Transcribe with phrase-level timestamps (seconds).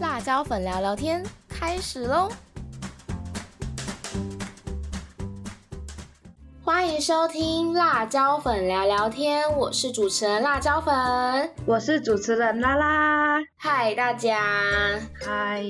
[0.00, 2.28] 辣椒粉聊聊天开始喽！
[6.62, 10.94] 欢迎收听辣椒粉聊聊天，我是主持人辣椒粉，
[11.66, 13.40] 我是主持人拉拉。
[13.56, 14.40] 嗨，大家！
[15.20, 15.64] 嗨，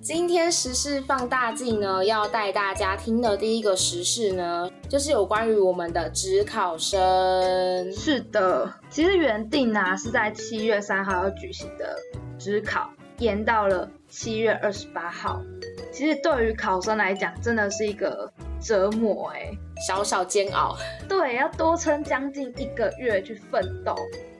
[0.00, 7.92] 今天时事放大镜呢，要带大家听的第一个时事呢，就是有关于我们的职考生。
[7.92, 11.96] 是的，其实原定啊是在七月三号要举行的
[12.38, 15.40] 职考，延到了七月二十八号。
[15.92, 19.50] 其实对于考生来讲，真的是一个折磨哎。
[19.86, 20.76] 小小煎熬，
[21.08, 23.94] 对，要多撑将近一个月去奋斗，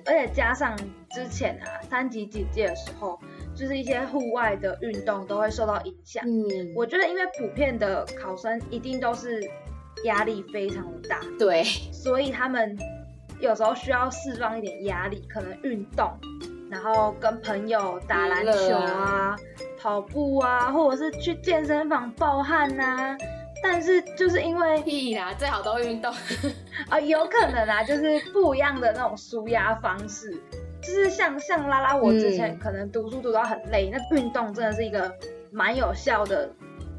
[0.06, 0.76] 而且加上
[1.10, 3.18] 之前啊三级警戒的时候，
[3.54, 6.24] 就是一些户外的运动都会受到影响。
[6.24, 9.42] 嗯，我觉得因为普遍的考生一定都是
[10.04, 12.78] 压力非常的大，对，所以他们
[13.40, 16.10] 有时候需要释放一点压力，可能运动，
[16.70, 19.36] 然后跟朋友打篮球啊、
[19.78, 23.16] 跑步啊，或者是去健身房暴汗呐。
[23.62, 26.12] 但是就是因为屁啦，最好都运动
[26.90, 30.38] 啊，有可能啊，就是不一样的那种舒压方式，
[30.82, 35.10] 就是像像拉拉，我之前可能读书读到很累，那运动真的是一个
[35.50, 36.50] 蛮有效的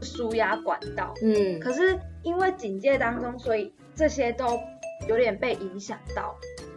[0.02, 1.14] 舒压管道。
[1.22, 4.60] 嗯，可是因为警戒当中，所以这些都
[5.08, 6.36] 有点被影响到。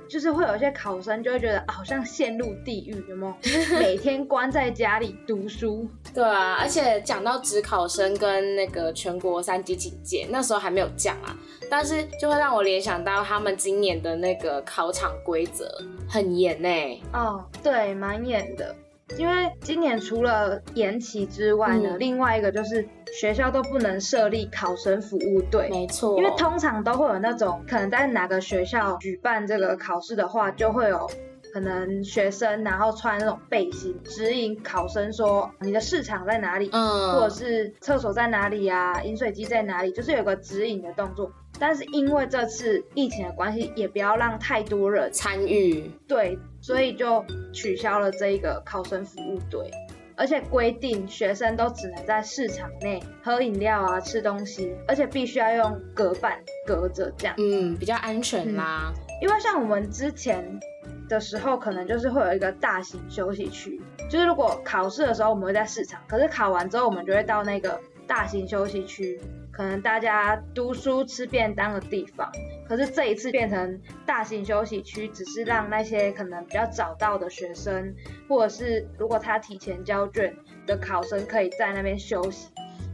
[0.09, 3.79] 就是会有一些考生就会觉得好像陷入地狱，有没有？
[3.79, 5.89] 每天关在家里读书。
[6.15, 11.37] 对啊，而且讲到职考生跟那个全国三级警戒，那时候还没有降啊，
[11.71, 15.71] 但是就会让我联想到他们今年的那个考场规则
[16.09, 17.03] 很严呢。
[17.13, 18.75] 哦，对，蛮严的。
[19.17, 22.87] 因为今年除了延期之外呢，另外一个就是
[23.19, 25.69] 学校都不能设立考生服务队。
[25.71, 31.11] 没错，因为通常都会有那种可能在哪个学校举办这个考试的话，就会有
[31.53, 41.33] 可能学生然后穿那种背心指引考生说你的市场在哪里，嗯，或者是厕所在哪里啊，饮水机在哪里，就是有个指引的动作。
[41.61, 49.71] 但是因为这次疫情的关系，也不要让太多人参与，对，所以就取消了这一个考生服务队，
[50.17, 58.93] 而且规定学生都只能在市场内喝饮料啊、吃东西，而且必须要用隔板隔着这样，嗯，比较安全啦。
[59.21, 60.61] 因为像我们之前
[61.09, 69.21] 的时候，可能就是会有一个大型休息区，就是如果考试的时候我们会在市场，可是考完之后我们就会到那个大型休息区。
[69.59, 72.31] 可能大家读书吃便当的地方，
[72.69, 77.93] 可是这一次变成大型休息区，只是让那些可能比较早到的学生，
[78.29, 80.33] 或者是如果他提前交卷
[80.65, 82.47] 的考生，可以在那边休息。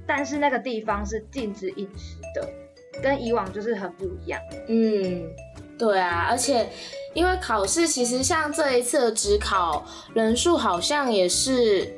[0.06, 2.48] 但是那个地方是禁止饮食的，
[3.02, 4.40] 跟以往就是很不一样。
[4.66, 5.28] 嗯，
[5.78, 6.66] 对啊，而且
[7.12, 11.94] 因为考试，其实像这一次的职考人数好像也是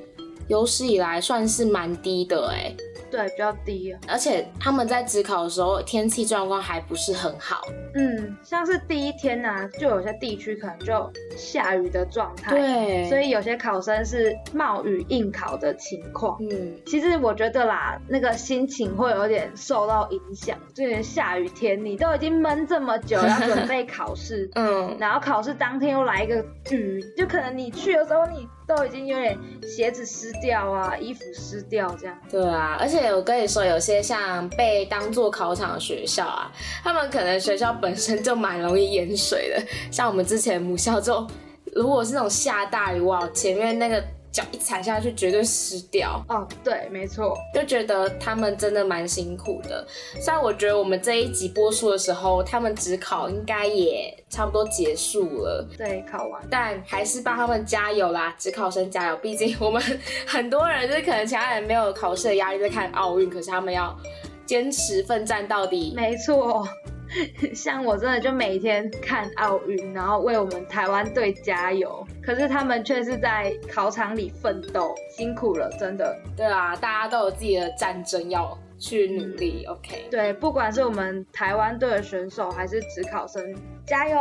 [0.48, 2.74] 有史以来算是蛮低的，哎。
[3.10, 7.62] 对，比较低，而且他们在职考的时候，天气状况还不是很好。
[7.94, 12.50] 嗯，像是第一天呢，就有些地区可能就下雨的状态。
[12.50, 16.36] 对，所以有些考生是冒雨应考的情况。
[16.40, 20.58] 嗯，其实我觉得啦，那个心情会有点受到影响。
[20.74, 28.46] 就连下雨天，你都已经闷这么久，要准备考试，嗯，然后考试当天又来一个雨，就可能你去的时候你。
[28.66, 32.18] 都已经有点鞋子湿掉啊，衣服湿掉这样。
[32.30, 36.50] 对啊，而且我跟你说，有些像被当做考场的学校啊，
[36.82, 39.62] 他们可能学校本身就蛮容易淹水的。
[39.90, 41.26] 像我们之前母校就，
[41.74, 44.02] 如果是那种下大雨哇，前面那个。
[44.36, 49.82] 脚一踩下去绝对湿掉哦，对，没错，就觉得他们真的蛮辛苦的。
[50.20, 59.16] 虽然我觉得我们这一集播出的时候，他们只考应该也差不多结束了，对，考完，但还是帮他们加油啦，只考生加油！
[59.16, 59.82] 毕竟我们
[60.26, 63.96] 很多人就是可能其他人没有考试的压力在看奥运，可是他们要
[64.44, 66.68] 坚持奋战到底，没错。
[67.54, 72.06] 像我真的就每天看奥运，然后为我们台湾队加油。
[72.22, 76.16] 可是他们却是在考场里奋斗，辛苦了，真的。
[76.36, 79.64] 对啊，大家都有自己的战争要去努力。
[79.66, 80.06] OK。
[80.10, 83.42] 对，不管是我们台湾队的选手，还是职考生，
[83.86, 84.18] 加油！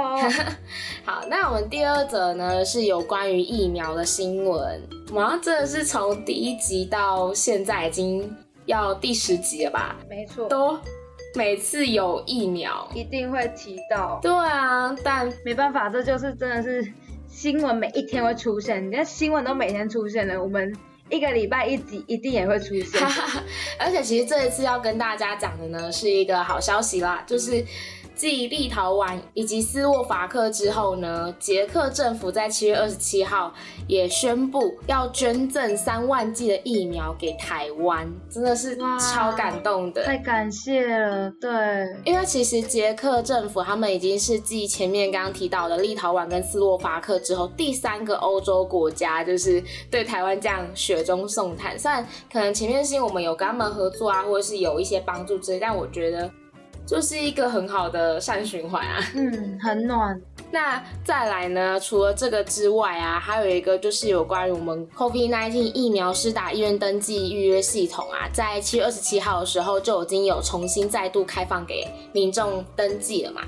[1.03, 4.81] 好，那我们第二则呢是有关于疫苗的新闻。
[5.11, 9.95] 我们真的是从第一集到现在已经要第十集了吧？
[10.09, 10.47] 没错。
[10.47, 10.77] 都。
[11.35, 14.19] 每次有疫苗，一定会提到。
[14.21, 16.85] 对啊，但没办法，这就是真的是
[17.27, 18.85] 新闻，每一天会出现。
[18.85, 20.75] 你看新闻都每天出现了，我们
[21.09, 23.01] 一个礼拜一集一定也会出现。
[23.77, 27.63] 而且其实这一次要跟大家讲的呢，是一个好消息啦，就是
[28.15, 33.53] 继立陶宛以及斯洛伐克之后呢，捷克政府在七月二十七号
[33.87, 41.29] 也宣布要捐赠三万剂的疫苗给台湾，真的是超感动的，太感谢了。
[41.39, 41.51] 对，
[42.05, 51.77] 因为其实捷克政府他们已经是继前面刚刚提到的立陶宛跟斯洛伐克之后第三个欧洲国家，就是对台湾这样雪中送炭。
[51.77, 56.31] 虽然可能前面是因为我们有跟他们合作啊，或者是有一些帮助之类，但我觉得。
[56.85, 60.21] 就是一个很好的善循环啊，嗯，很暖。
[60.51, 61.79] 那再来呢？
[61.79, 73.41] 除了这个之外啊，还有一个就是有关于我们 COVID-19 疫苗施打医院登记预约系统啊，在七月二十七号的时候就已经有重新再度开放给民众登记了嘛。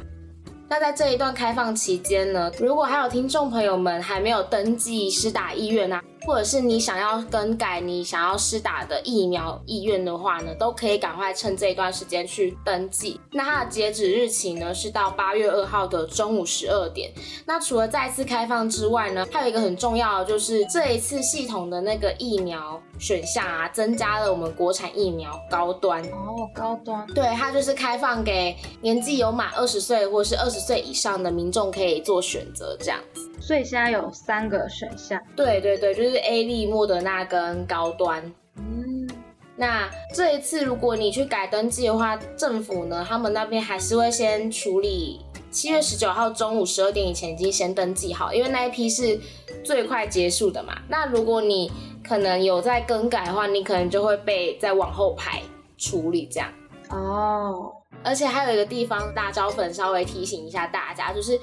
[0.67, 6.03] 那在这一段开放期间呢，如果还有听众朋友们还没有登记施打医院啊。
[6.25, 13.19] 或者是你想要更改你想要施打的疫苗意愿的话呢，都可以赶快趁这一段时间去登记。
[13.31, 17.11] 那它的截止日期呢是到八月二号的中午十二点。
[17.45, 33.26] 那除了再次开放之外呢，还有一个很重要的就是这一次系统的那个疫苗选项啊，增加了我们国产疫苗高端哦，高端，对，它就是开放给年纪有满二十岁或是二十岁以上的民众可以做选择这样子。
[33.39, 38.21] 所以现在有三个选项，对对对，就是 A 利、莫德纳跟高端。
[38.55, 39.07] 嗯，
[39.55, 49.19] 那这一次如果你去改登记的话，政府呢，他们那边还是会先处理，七月十九号中午十二点以前已经先登记好，因为那一批是
[49.63, 50.75] 最快结束的嘛。
[50.89, 51.71] 那如果你
[52.03, 55.41] 可能有在更改的话，你可能就会被再往后排
[55.77, 56.49] 处理这样。
[56.89, 57.71] 哦，
[58.03, 61.39] 而且还有一个地方，大招粉稍微提醒一下大家，就是。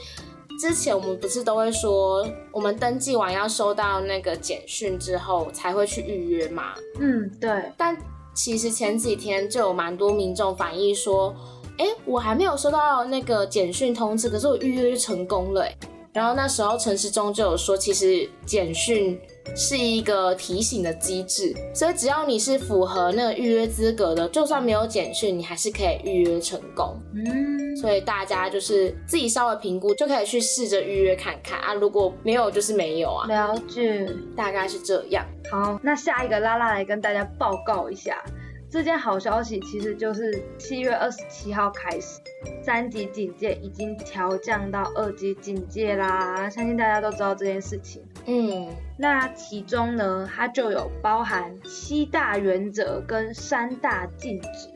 [0.59, 6.75] 之前我们不是都会说，我们登记完要收到那个简讯之后才会去预约嘛？
[7.01, 7.51] 嗯，对。
[7.77, 7.97] 但
[8.35, 11.35] 其实前几天就有蛮多民众反映说，
[11.79, 15.67] 哎，我还没有收到那个简讯通知，可是我预约就成功了。
[16.13, 19.19] 然后那时候陈时中就有说，其实简讯。
[19.55, 26.99] 是一个提醒的机制，所以只要你是符合那个预约资格的，就算没有简讯，你还是可以预约成功。
[27.15, 31.75] 嗯，所以大家就是自己稍微评估，就可以去试着预约看看啊。
[31.75, 33.27] 如果没有，就是没有啊。
[33.27, 35.25] 了解，大概是这样。
[35.51, 38.23] 好，那下一个拉拉来跟大家报告一下。
[38.71, 42.19] 这件好消息其实就是七月二十七号开始，
[42.65, 46.51] 三级警戒已经调降到二级警戒啦。
[46.51, 48.03] 相信大家都知道这件事情。
[48.27, 48.67] 嗯，
[48.99, 54.74] 那其中呢，它就有包含七大原则跟三大禁止。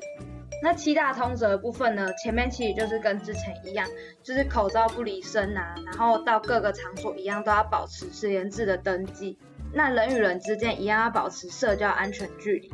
[0.62, 3.86] 那七大通则的部分呢，前面其实就是跟之前一样，
[4.22, 9.38] 就是口罩不离身啊，然后到各个场所一样都要保持十连制的登记。
[9.72, 12.72] 那人与人之间一样要保持社交安全距离。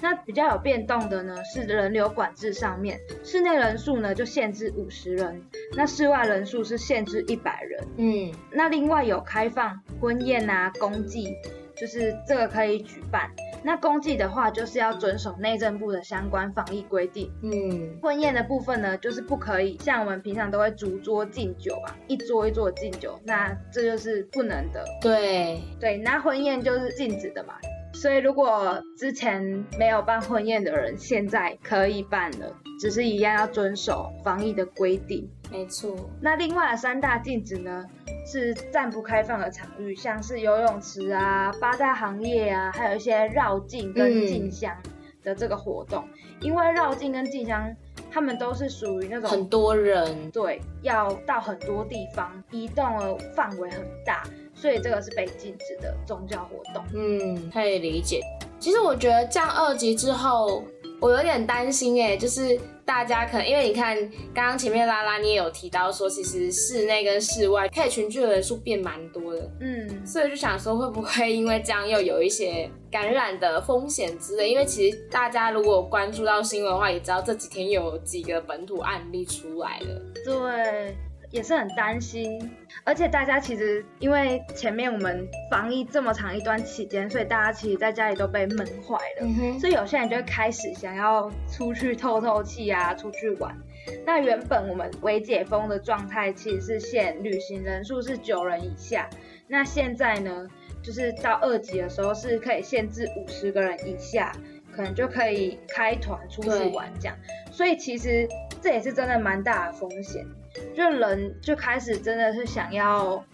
[0.00, 5.40] 那比较有变动的呢，是人流管制上面，室内人数呢就限制五十人，
[5.76, 7.86] 那室外人数是限制一百人。
[7.96, 11.32] 嗯，那另外有开放婚宴啊、公祭，
[11.76, 13.30] 就是这个可以举办。
[13.64, 17.30] 那公祭的话，就是要遵守内政部的相关防疫规定。
[17.42, 24.84] 嗯，婚宴的部分呢，就是不可以像我们平常都会逐桌敬酒啊，一桌一桌敬酒，那这就是不能的。
[25.00, 27.54] 对对，那婚宴就是禁止的嘛。
[27.92, 35.28] 所以，如果之前没有办婚宴的人，现在可以办了，只是一样要遵守防疫的规定。
[35.50, 35.94] 没错。
[36.20, 37.84] 那另外的三大禁止呢，
[38.26, 44.74] 是暂不开放的场域，像是游泳池啊、八大行业啊，还有一些绕境跟进香
[45.22, 46.08] 的这个活动。
[46.40, 47.72] 因为绕境跟进香，
[48.10, 54.24] 他们都是属于那种很多人，对，要到很多地方，移动的范围很大。
[54.62, 56.84] 所以这个是被禁止的宗教活动。
[56.94, 58.20] 嗯，可以理解。
[58.60, 60.62] 其实我觉得降二级之后，
[61.00, 63.98] 我有点担心哎，就是大家可能因为你看
[64.32, 69.50] 刚刚前面拉拉你也有提到说，其实室内跟室外可以群聚的人数变蛮多的。
[69.60, 74.50] 嗯，所以就想说会不会因为这样又有一些感染的风险之类？
[74.50, 80.00] 因为其实大家如果关注到新闻的话，也知道这几天有几个本土案例出来了。
[80.24, 80.96] 对。
[81.32, 82.38] 也是很担心，
[82.84, 93.56] 而且大家其实因为前面我们防疫这么长一段期间，所以大家其实在家里都被闷坏了，所以有些人就会开始想要出去透透气啊，出去玩。
[94.04, 99.08] 那原本我们未解封的状态其实是限旅行人数是九人以下，
[99.48, 100.46] 那现在呢，
[100.82, 104.30] 就是到二级的时候是可以限制五十个人以下，
[104.70, 107.16] 可能就可以开团出去玩这样。
[107.50, 108.28] 所以其实
[108.60, 110.26] 这也是真的蛮大的风险。
[110.74, 113.24] 就人就开始真的是想要，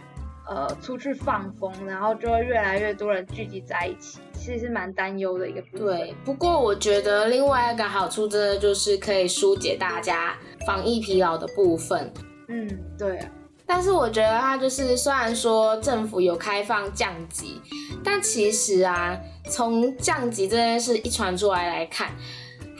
[0.48, 5.86] 呃出去放风，然后就会越来越多人聚集在一起，其实是蛮担忧的一个部分。
[5.86, 12.12] 对，不过我觉得另外一个好处，真的就是可以疏解大家防疫疲劳的部分。
[12.48, 12.68] 嗯，
[12.98, 13.30] 对啊。
[13.66, 17.60] 但是我觉得它就是虽然说政府有开放降级，
[18.02, 19.14] 但其实啊，
[19.44, 22.10] 从降级这件事一传出来来看。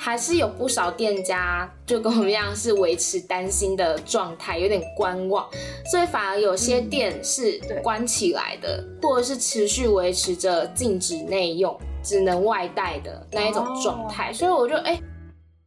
[0.00, 5.44] 还是有不少店家就跟我们一样是维持担心的状态，有点观望，
[5.90, 14.32] 所以反而有些店是关起来的，或者是持续维持着禁止内用、只能外带的那一种状态。
[14.32, 15.00] 所以我就哎，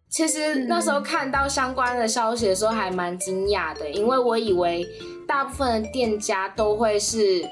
[0.10, 4.88] 其实那时候看到相关的消息的时候还蛮惊讶的，因为我以为
[5.28, 7.46] 大部分的店家都会是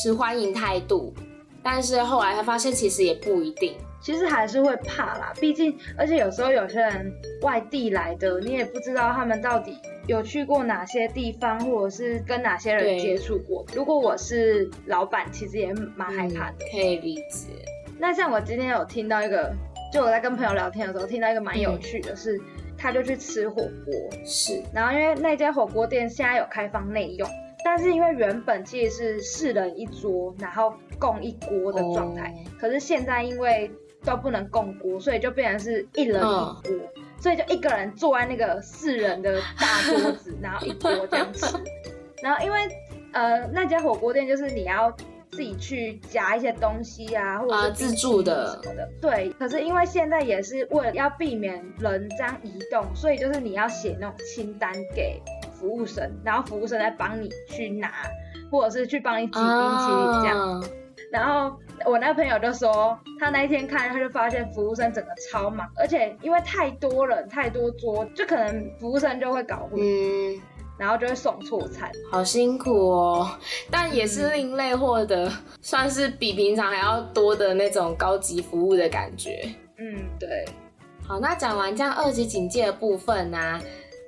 [0.00, 1.12] 持欢迎态度，
[1.60, 3.74] 但是后来他发现其实也不一定。
[4.00, 9.76] 其实还是会怕啦，毕竟，而且有时候有些人外地来的，你也不知道他们到底
[10.06, 13.64] 有去过哪些地方，或者是跟哪些人接触过。
[13.74, 16.56] 如果我是老板，其实也蛮害怕的。
[16.72, 17.48] 可以理解。
[17.98, 19.52] 那像我今天有听到一个，
[19.92, 22.40] 就我在跟朋友聊天的时候，听到一个蛮有趣的是，
[22.78, 24.62] 他就去吃火锅，是。
[24.72, 27.28] 然后因为那家火锅店现在有开放内用，
[27.62, 33.70] 但是因为原本其实是四人一桌，然后共一锅的状态，可是现在因为
[34.04, 36.62] 都不能共锅，所以就变成是一人一锅，
[37.20, 41.46] 所以就一个人坐在那个四人的大桌子， 然后一锅这样吃。
[42.22, 42.58] 然后因为
[43.12, 44.90] 呃那家火锅店就是你要
[45.30, 48.88] 自己去夹一些东西啊，或者是自助的什么的。
[49.00, 55.20] 对，可是因为现在也是为了要避免人这样移动，所以就是你要写那种清单给
[55.52, 57.92] 服务生，然后服务生来帮你去拿，
[58.50, 60.64] 或者是去帮你挤冰淇淋这样。
[61.12, 69.80] 然后我那个朋友就说，他那一天看，他就发现服务生整个超忙，而且因为太多人、太多桌，就可能服务生就会搞混，
[70.78, 73.30] 然后就会送错餐，好辛苦哦。
[73.70, 79.42] 但也是另类获得，算是比平常还要多的那种高级服务的感觉。
[79.78, 80.44] 嗯，对。
[81.06, 83.60] 好，那讲完这样二级警戒的部分呢？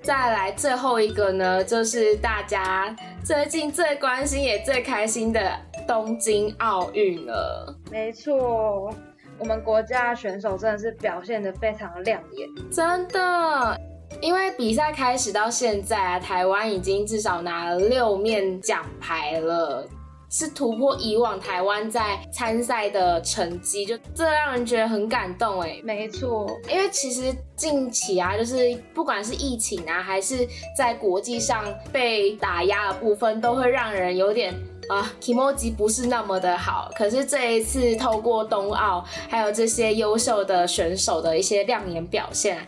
[0.03, 2.95] 再来最后一个呢，就是大家
[3.25, 5.41] 最近最关心也最开心的
[5.87, 7.75] 东京奥运了。
[7.91, 8.93] 没错，
[9.39, 13.81] 我们国家选手真的是表现的非常亮眼，真的。
[14.21, 19.87] 因为比赛开始到现在啊，台湾已经至少拿了六面奖牌了。
[20.33, 25.79] 是突破以往台湾在参赛的成绩，就这让人觉得很感动哎。
[25.85, 31.63] 没错，因为其实近期啊，就是不管是疫情啊，还是在国际上
[31.93, 34.55] 被打压的部分，都会让人有点
[34.93, 36.91] 啊，emoji 不是那么的好。
[36.95, 42.59] 可是这一次透过冬奥，还有这些优秀的选手的一些亮眼表现。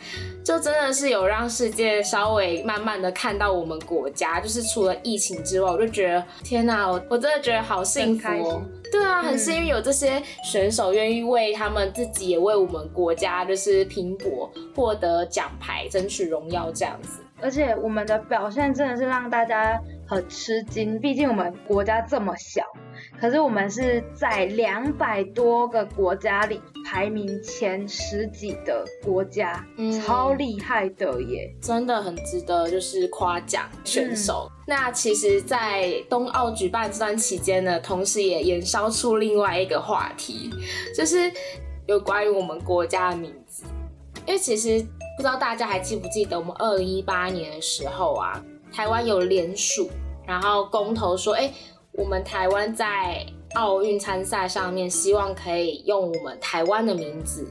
[0.44, 8.62] 就真的是有让世界稍微慢慢的看到我们国家，就是除了疫情之外，我就觉得天哪，我我真的觉得好幸福哦。
[8.92, 17.20] 对啊，很幸运有这些选手愿意为他们自己，也为我们国家就是拼搏，获得奖牌，争取荣耀这样子。
[17.40, 22.62] 而且我们的表现真的是让大家很吃惊，毕竟我们国家这么小。
[23.20, 29.64] 可是我们是在两百多个国家里排名前十几的国家，
[30.04, 31.52] 超厉害的耶！
[31.60, 34.48] 真的很值得就是夸奖选手。
[34.66, 40.50] 那其实，在冬奥举办这段期间呢，同时也延烧出另外一个话题，
[40.96, 41.30] 就是
[41.86, 43.64] 有关于我们国家的名字。
[44.26, 44.80] 因为其实
[45.16, 48.42] 不知道大家还记不记得，我们二零一八年的时候啊，
[48.74, 49.88] 台湾有联署，
[50.26, 51.52] 然后公投说，哎。
[51.96, 57.46] 我们台湾在奥运参赛上面，希望可以用我们台湾的名字，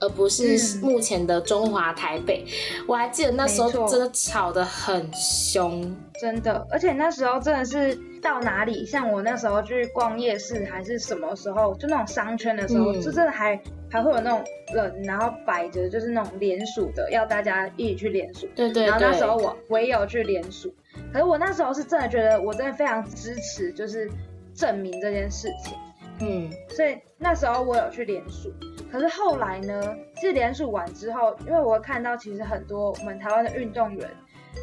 [0.00, 2.44] 而不是目前的中华台北。
[2.86, 18.48] 我还记得那时候真的吵得很凶，真的，而且那时候真的是到哪里，像我那时候去逛夜市还是什么时候，就那种商圈的时候，就真的还还会有那种人，然后摆着就是那种联署的，要大家一起去联署。
[18.54, 18.84] 对对。
[18.84, 20.72] 然后那时候我我也有去联署。
[21.12, 24.10] 可是我那时候是真的觉得，我真的非常支持，就是
[24.54, 25.76] 证明这件事情。
[26.20, 28.52] 嗯，所以那时候我有去联署。
[28.90, 34.08] 可是后来呢，其实联署完之后，因为我看到其实很多我们台湾的运动员，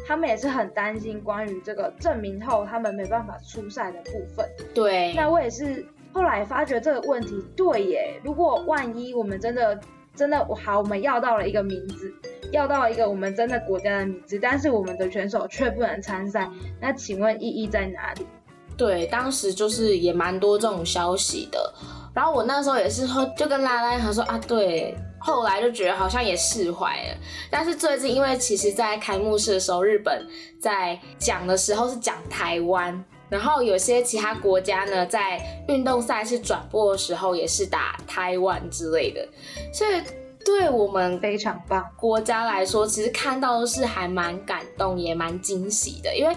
[0.06, 4.46] 他们也是很担心关于这个证明后他们没办法出赛的部分。
[4.74, 5.14] 对。
[5.14, 9.78] 那我也是后来发觉这个问题，对耶，如果万一我们真的
[10.14, 12.12] 真的好，我们要到了一个名字。
[12.52, 16.48] 要到一个我们真的国家的名字，但是我们的选手却不能参赛，
[16.80, 18.24] 那请问意义在哪里？
[18.76, 21.74] 对，当时就是也蛮多这种消息的，
[22.14, 27.16] 然后我那时候也是说，就跟拉拉他说啊，对，后来就觉得好像也释怀了。
[27.50, 30.26] 但是最近，因为其实在开幕式的时候，日本
[30.60, 39.26] 在讲的时候是讲台湾，然后有些其他国家呢，在运动赛事转播的时候也是打台湾之类的，
[39.72, 39.90] 所以
[40.44, 46.14] 对我们非常棒国家来说，其实看到的是还蛮感动，也蛮惊喜的。
[46.14, 46.36] 因为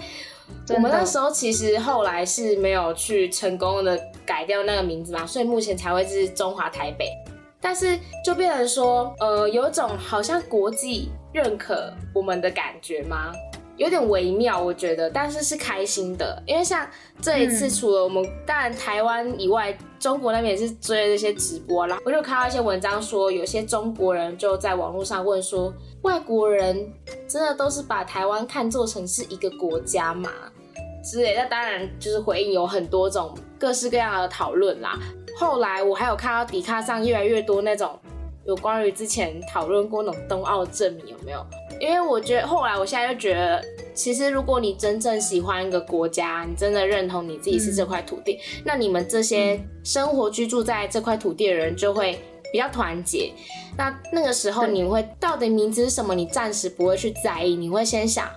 [0.70, 7.12] 我们那时候其实后来是没有去成功的改掉那个名字嘛，所以目前才会是中华台北。
[7.62, 13.34] 但是就变成说，呃，有一种好像国际认可我们的感觉吗？
[13.80, 16.86] 有点微妙，我觉得，但是是开心的，因为像
[17.22, 21.98] 这一次，除了我们当然台湾以外，中国那边也是追这些直播啦。
[22.04, 26.92] 我就看到一些文章说，有些中国人就在网络上问说，外国人
[27.26, 30.30] 真的都是把台湾看作成是一个国家吗？
[31.02, 31.34] 之类。
[31.38, 35.00] 那当然就是回应有很多种各式各样的讨论啦。
[35.38, 37.98] 后来我还有看到迪卡上越来越多那种
[38.46, 41.42] 有关于之前讨论过那种冬奥证明有没有？
[41.80, 52.20] 因为我觉得后来我现在就觉得，其实如果你真正喜欢一个国家，你真的认同你自己是这块土地，那你们这些生活居住在这块土地的人就会
[52.52, 53.32] 比较团结。
[53.78, 56.14] 那那个时候你会到底名字是什么？
[56.14, 58.30] 你暂时不会去在意，你会先想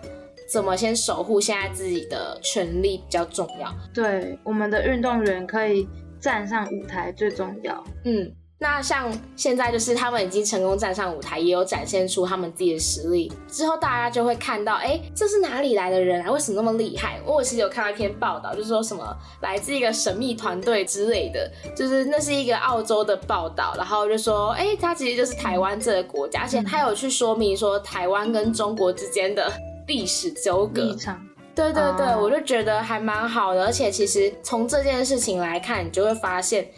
[0.49, 3.75] 怎么先守护现在自己的权利比较重要。
[3.92, 5.88] 对，我们的运动员可以
[6.20, 7.82] 站上舞台最重要。
[8.04, 8.32] 嗯。
[8.62, 13.31] 那像现在就是他们已经成功站上舞台，也有展现出他们自己的实力。
[13.49, 16.31] 之后大家就会看到，哎，这是哪里来的人啊？
[16.31, 17.21] 为什么那么厉害？
[17.26, 19.04] 我其实有看到一篇报道，就是说什么
[19.40, 29.52] 来自一个神秘团队之类的，就是那是一个澳洲的报道，然后就说，哎，他其实就是台湾这个国家，而且他有去说明说台湾跟中国之间的
[29.88, 30.83] 历史纠葛。
[30.83, 31.21] 立场。
[31.52, 33.66] 对对对，我就觉得还蛮好的。
[33.66, 36.71] 而且其实从这件事情来看，你就会发现，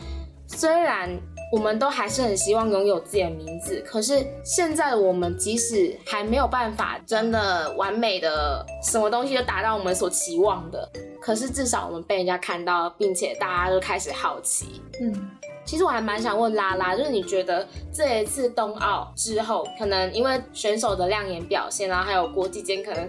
[0.47, 1.21] 虽然。
[1.55, 10.91] 我们都还是很希望拥有自己的名字，可是现在的我们即使还没有办法真的完美的什么东西都达到我们所期望的，
[11.23, 14.83] 可是至少我们被人家看到，并且大家都开始好奇。
[15.01, 15.31] 嗯，
[15.65, 23.09] 其实我还蛮想问拉拉，就是你觉得这一次冬奥之后，可能因为选手的亮眼表现，然后还有国际间可能。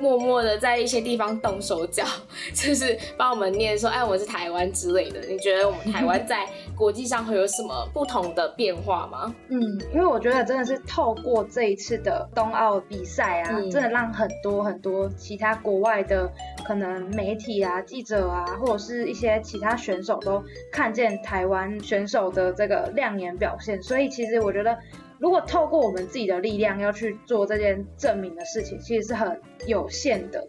[0.00, 2.04] 默默的在一些地方动手脚，
[2.54, 5.20] 就是帮我们念说，哎，我是台湾之类的。
[5.20, 9.34] 你觉得我们台湾在国际上会有什么不同的变化吗？
[9.48, 9.60] 嗯，
[9.92, 16.30] 因为我觉得真的是透过这一次的冬奥比赛啊，真的让很多很多其他国外的
[16.64, 23.82] 可能媒体啊、记者啊，或者是一些其他选手都看见台湾选手的这个亮眼表现。
[23.82, 24.76] 所以其实我觉得。
[25.24, 30.46] 如果透过我们自己的力量要去做这件证明的事情，其实是很有限的。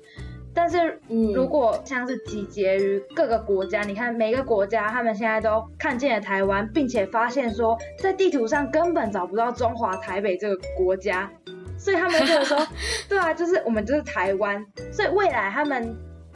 [0.53, 0.99] 但是，
[1.33, 11.31] 如果像是集结于各个国家，你看每个国家，他们现在都看见了台湾，并且发现说，在地图上根本找不到中华台北这个国家，
[11.77, 12.67] 所以他们就说，
[13.07, 14.65] 对啊，就是我们就是台湾。
[14.91, 15.95] 所以未来他们。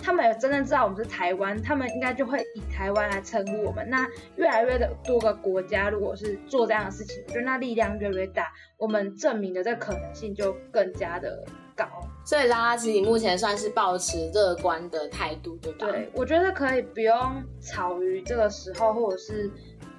[0.10, 3.88] 他们有真正知道我们是台湾，他们应该就会以台湾来称呼我们。
[3.92, 8.48] 那越来越的多个国家，如果是做这样的事情，我觉得那力量越来越大，
[8.80, 11.46] 我们证明的这可能性就更加的
[11.76, 11.86] 高。
[12.26, 15.86] 所以拉拉其实目前算是保持乐观的态度，对吧？
[15.86, 17.16] 对，我觉得可以不用
[17.62, 19.52] 吵于这个时候，或者是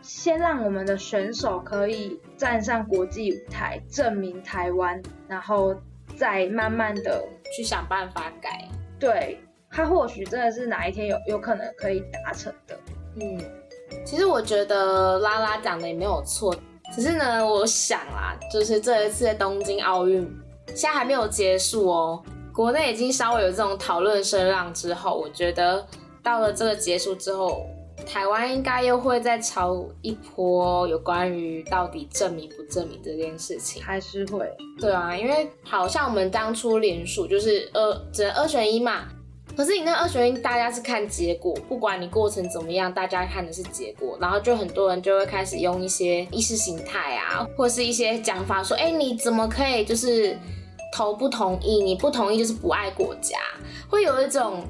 [0.03, 5.73] 先让我们的选手可以站上国际舞台，证明台湾，然后
[6.17, 7.25] 再慢慢的
[7.57, 8.69] 去想办法改。
[8.99, 9.39] 对。
[9.71, 12.77] 他或许真的是哪一天有有可能可以达成的。
[13.17, 13.41] 嗯，
[14.05, 16.55] 其实我觉得拉拉讲的也没有错，
[16.95, 20.23] 只是呢，我想啊，就是这一次的东京奥运
[20.69, 25.87] 现在还没有结束哦，国内已经稍微有这种讨论声浪之后，我觉得
[26.23, 27.65] 到了这个结束之后，
[28.07, 34.49] 台湾应该又会再炒一波有关于到底证明不证明这件事情，还是会。
[34.81, 39.09] 对啊，因为好像我们当初联署就是二只能二选一嘛。
[39.61, 50.35] 可是你那二选一，大家是看结果，不管你过程怎么样，大家看的是结果，然后就很多人就会开始用一些意识形态啊，或是一些讲法说，哎，你怎么可以就是
[50.97, 51.83] 投不同意？
[51.83, 53.37] 你不同意就是不爱国家，
[53.87, 54.65] 会有一种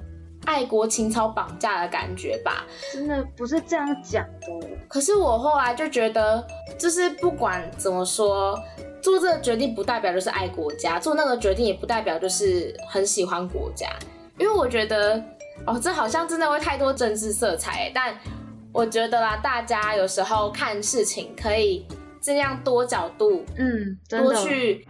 [0.45, 2.67] 爱国情操绑架的感觉吧？
[2.93, 4.67] 真的不是这样讲的。
[4.89, 6.45] 可是我后来就觉得，
[6.77, 8.61] 就是不管怎么说，
[9.01, 13.89] 做这个决定不代表就是爱国家，做那个决定也不代表就是很喜欢国家。
[14.41, 15.23] 因为我觉得，
[15.67, 18.15] 哦，这好像真的会太多政治色彩，但
[18.73, 21.87] 我觉得啦，大家有时候看事情可以
[22.21, 24.87] 尽量多角度，嗯，多去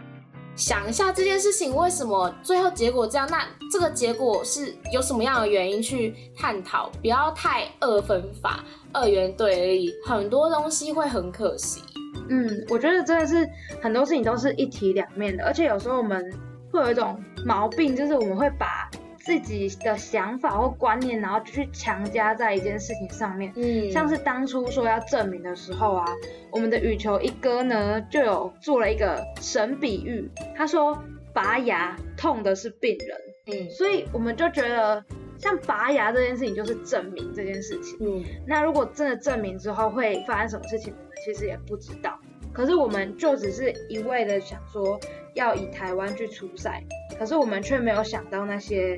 [0.55, 11.81] 想一下这件事情为什么最后结果这样，那这个结果是有什么样的原因去探讨，不要太二分法、二元对立，很多东西会很可惜。
[12.29, 13.45] 嗯，我觉得真的是
[13.81, 16.23] 很多事情都是一体两面的，而且有时候我们
[16.71, 18.89] 会有一种毛病，就是我们会把
[19.23, 23.53] 自己的想法或观念，然后就去强加在一件事情上面。
[23.55, 26.05] 嗯，像是当初说要证明的时候啊，
[26.51, 30.97] 我们的羽球一哥呢就有做了一个神比喻，他说
[31.33, 33.17] 拔牙痛的是病人。
[33.47, 35.03] 嗯，所以我们就觉得
[35.37, 37.97] 像拔牙这件事情就是证明这件事情。
[38.01, 42.19] 嗯，那如果真的证明之后会发生什么事情，我们其实也不知道。
[42.53, 44.99] 可是我们就只是一味的想说
[45.35, 46.83] 要以台湾去出赛，
[47.17, 48.97] 可是我们却没有想到那些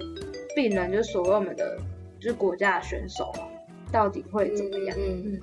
[0.55, 1.77] 病人，就是所谓我们的
[2.19, 3.43] 就是国家的选手啊，
[3.91, 4.97] 到底会怎么样？
[4.97, 5.41] 嗯嗯。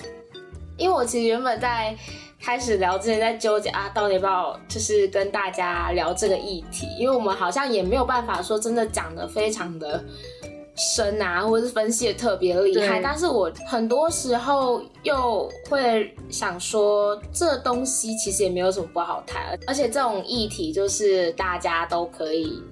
[0.76, 1.94] 因为我其实原本在
[2.40, 10.02] 开始聊之前在纠结啊，到底要不要就是跟大家聊这个议题，因为我们好像也没有办法说真的讲得非常的。
[10.81, 22.62] 深啊，或者是分析的特别厉害，但是我很多时候又会想说，这东西其实也没有什么不好谈，而且这种议题就是大家都可以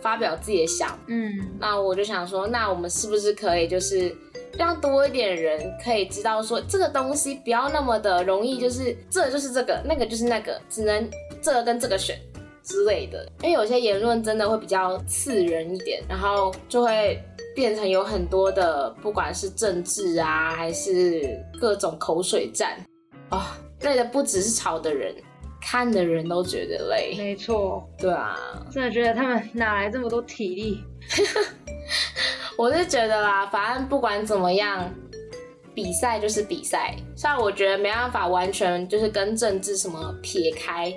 [0.00, 4.16] 发表自己的想，嗯，那我就想说，那我们是不是可以就是
[4.56, 11.06] 让多一点人可以知道说，这个东西不要那么的容易，就是这就是这个，那个就是那个，只能
[11.42, 12.18] 这个跟这个选
[12.64, 17.22] 之类的，因为有些言论真的会比较刺人一点，然后就会。
[17.58, 22.78] 变成有很多的，不管是政治啊，还是各种口水战，
[23.32, 23.42] 哦，
[23.80, 25.12] 累的不只是吵的人，
[25.60, 27.16] 看的人都觉得累。
[27.18, 28.38] 没错，对啊，
[28.70, 30.84] 真的觉得他们哪来这么多体力？
[32.56, 34.88] 我是觉得啦，反正不管怎么样，
[35.74, 40.94] 比赛就是比赛，虽然我觉得没办法完全就是跟政治什么撇开。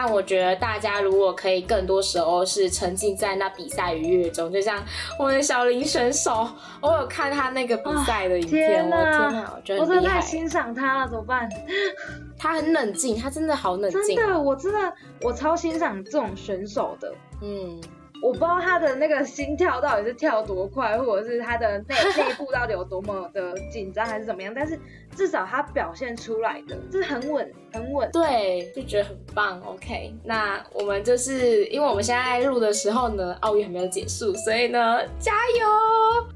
[0.00, 4.80] 但我觉得大家如果可以更多时候是沉浸在那比赛愉悦中，就像
[5.18, 6.48] 我们小林选手，
[6.80, 11.48] 我有看他那个比赛的影片，我天哪，我觉得我真的太欣赏他了，怎么办？
[12.38, 17.80] 他很冷静，他真的好冷静，真的，我真的我超欣赏这种选手的，嗯。
[18.22, 24.52] 我不知道他的那个心跳到底是跳多快，或者是他的内内部到底有多么的紧张，还是怎么样？
[24.54, 24.78] 但是
[25.14, 28.10] 至少他表现出来的，就是很稳，很稳。
[28.12, 29.60] 对，就觉得很棒。
[29.64, 35.66] OK，那我们就是因为我们现在录的时候呢，奥运还没有结束，所以呢，加油。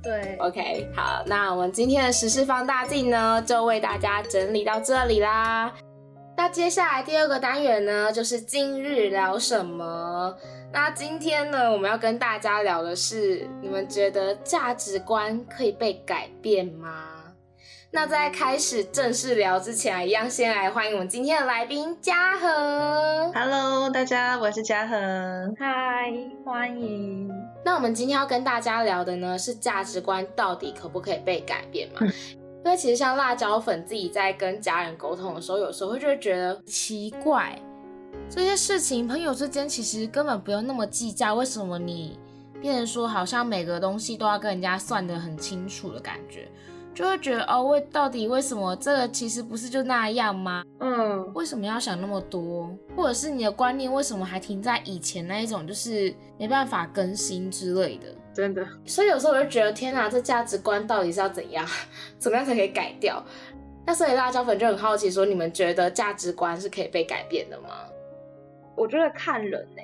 [0.02, 5.72] 对，OK，好，那我们今天的时事放大镜呢，就为大家整理到这里啦。
[6.36, 10.34] 那接下来第二个单元呢，就是今日聊什么。
[10.72, 17.08] 那今天呢，我们要跟大家聊的是，你们觉得价值观可以被改变吗？
[17.94, 23.30] 那在开始正式聊之前，一样先来欢迎我们今天的来宾嘉禾。
[23.34, 24.96] Hello，大家，我是嘉禾。
[25.58, 26.10] 嗨，
[26.44, 27.30] 欢迎。
[27.62, 32.00] 那我们今天要跟大家聊的呢，是价值观到底可不可以被改变嘛？
[32.64, 37.60] 因为其实像辣椒粉自己在跟家人沟通的时候，有时候会就会觉得奇怪。
[38.30, 41.34] 这些事情，朋友之间其实根本不用那么计较。
[41.34, 42.18] 为什么你
[42.60, 46.48] 变成说好像每个东西都要跟人家算得很清楚的感觉，
[46.94, 50.62] 就会觉得哦，为到底为什么这个其实不是就那样吗？
[50.80, 52.70] 嗯，为什么要想那么多？
[52.94, 58.06] 或者是你的观念为什么还停在以前那一种，就是没办法更新之类的？
[58.34, 58.66] 真的。
[58.84, 61.66] 所以有时候我就觉得，天哪，这价值观到底是要怎样？
[62.18, 63.22] 怎么样才可以改掉？
[63.86, 67.68] 那所以辣椒粉就很好奇，说你们觉得价值观是可以被改变的吗？
[68.76, 69.82] 我觉得看人呢，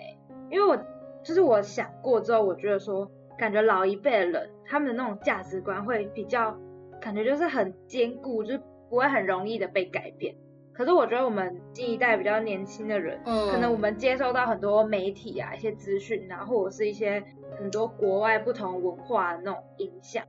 [0.51, 0.77] 因为我
[1.23, 6.57] 就是我想过之后，我觉得说，感觉老一辈的人他们的那种价值观会比较，
[7.01, 10.35] 感觉就是很坚固，就是不会很容易的被改变。
[10.73, 17.23] 可是我觉得我们新一代比较年轻的人，嗯，可能我们接收到很多媒体啊一些资讯啊，或者是一些
[17.59, 20.25] 很多国外不同文化的那种影响，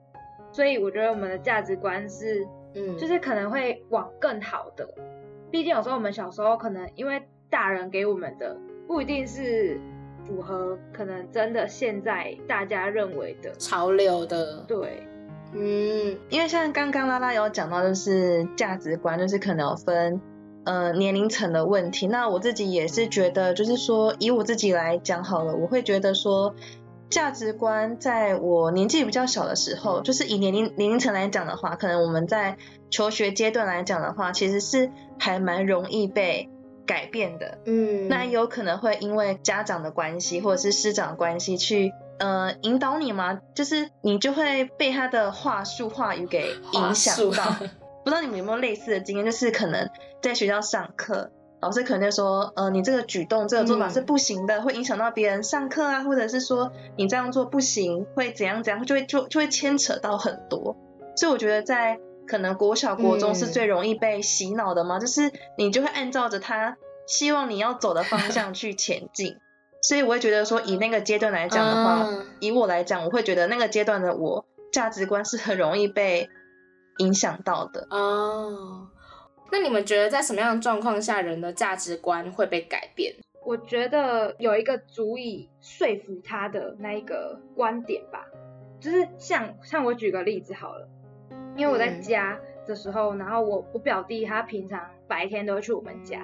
[0.51, 4.87] 所以我觉得我们的价值观是，嗯，就是可能会往更好的。
[5.51, 7.21] 毕竟有时候我们小时候可能因为。
[7.51, 8.55] 大人给我们的
[8.87, 9.81] 不一定是
[10.23, 15.01] 符合可能真的现在大家认为的潮流的，对，
[15.53, 20.21] 嗯，因为像刚刚拉拉有讲到，就是价值观，就是可能有分
[20.65, 22.07] 呃年龄层的问题。
[22.07, 26.55] 那我自己也是觉得，就是说以我自己来讲好了，我会觉得说
[27.09, 32.57] 价值观在我年纪比较小的时候，就是以年龄年龄层来讲的话，可能我们在
[32.89, 36.49] 求学阶段来讲的话，其实是还蛮容易被。
[36.85, 43.39] 改变的，嗯，那有可能会因为家长的关系或者是师长关系去，呃，引导你吗？
[43.55, 47.55] 就是你就会被他的话术话语给影响到。
[48.05, 49.89] 不知道你们有没有类似的经验，就是可能
[50.21, 60.75] 在学校上课，老师可能就说，呃，你这个举动、这个做法是不行的，会影响到别人上课啊，或者是说你这样做不行，会怎样怎样，就会就就会牵扯到很多。
[61.15, 61.99] 所以我觉得在。
[62.27, 64.99] 可能国小、国中是最容易被洗脑的吗？
[64.99, 66.77] 就是你就会按照着他
[67.07, 69.35] 希望你要走的方向去前进。
[69.81, 72.25] 所以我会觉得说，以那个阶段来讲的话，嗯。
[72.39, 76.29] 以我来讲，我会觉得那个阶段的我价值观是很容易被
[76.97, 77.87] 影响到的。
[77.89, 78.87] 哦，
[79.51, 83.15] 那你们觉得在什么样的状况下，人的价值观会被改变？
[83.45, 88.25] 我觉得有一个足以说服他的那一个观点吧，
[88.79, 90.87] 就是像像我举个例子好了，
[91.55, 92.01] 因为我在嗯。
[92.01, 92.37] 家
[92.67, 96.21] 的时候，然后我我表弟他平常白天都会去我们家，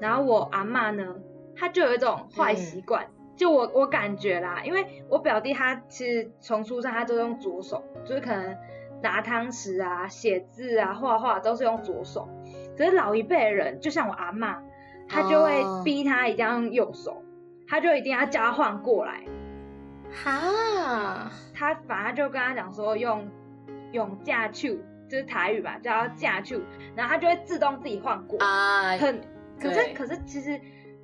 [0.00, 1.14] 然后我阿妈呢，
[1.56, 8.56] 她就有一种坏习惯，就我我感觉啦，因为我表弟他其实从出生他都用左手，就是可能
[9.02, 12.28] 拿汤匙啊、写字啊、画画都是用左手，
[12.76, 14.62] 可是老一辈人，就像我阿妈。
[15.08, 17.22] 他就会哦逼他一定要用右手，
[17.68, 19.24] 他就一定要叫他换过来。
[20.10, 23.28] 哈，他反正就跟他讲说用
[23.90, 26.58] 用架去，就是台语吧，叫他架去，
[26.96, 28.38] 然后他就会自动自己换过。
[28.38, 29.20] 啊，很，
[29.60, 30.58] 可是可是其实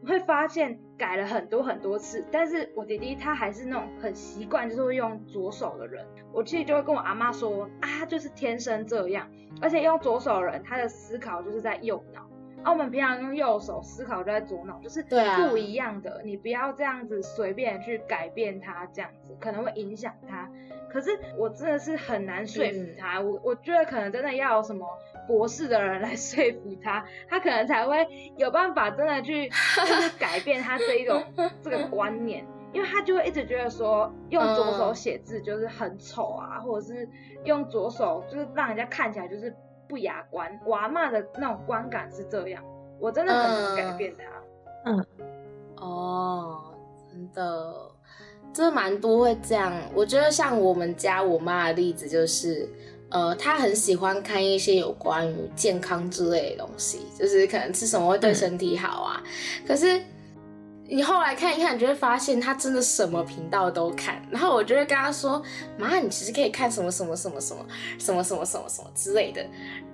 [0.09, 6.05] 会发现改了很多很多次，但是我弟弟他还是那种很习惯就是会用左手的人。
[6.33, 9.29] 我其实就会跟我阿妈说啊，就是天生这样，
[9.61, 12.27] 而且用左手的人他的思考就是在右脑。
[12.65, 15.01] 啊，我们平常用右手思考就在左脑，就是
[15.49, 16.23] 不一样的。
[16.25, 20.51] 你不要这样子随便去改变他，这样子可能会影响他。
[20.91, 24.87] 可是我真的是很难说服嗯他，我我觉得可能真的要有什么
[25.27, 31.23] 博士的人来说服他， 他可能才会有办法真的去就是改变他这一种
[31.63, 37.09] 这个观念，因为他就会一直觉得说用左手嗯写字就是很丑啊，或者是
[37.45, 39.55] 用左手就是让人家看起来就是
[39.89, 40.59] 不雅观。
[40.65, 42.63] 我阿嬷的那种观感是这样，
[42.99, 44.25] 我真的很难改变他。
[44.91, 45.07] 嗯
[45.77, 46.75] 哦，
[47.11, 47.73] 真的，
[48.53, 49.73] 真的蛮多会这样。
[49.95, 52.69] 我觉得像我们家我妈的例子就是，
[53.09, 59.23] 呃，她很喜欢看一些有关于健康之类的东西，就是可能吃什么会对身体好啊。
[59.67, 60.01] 可是
[60.91, 64.23] 你后来看一看，你就会发现他真的什么频道都看。
[64.31, 65.43] 然后我就会跟他说
[65.77, 67.63] ：“妈，你其实可以看什么什么什么什么
[67.99, 69.45] 什么什么什么什么之类的。”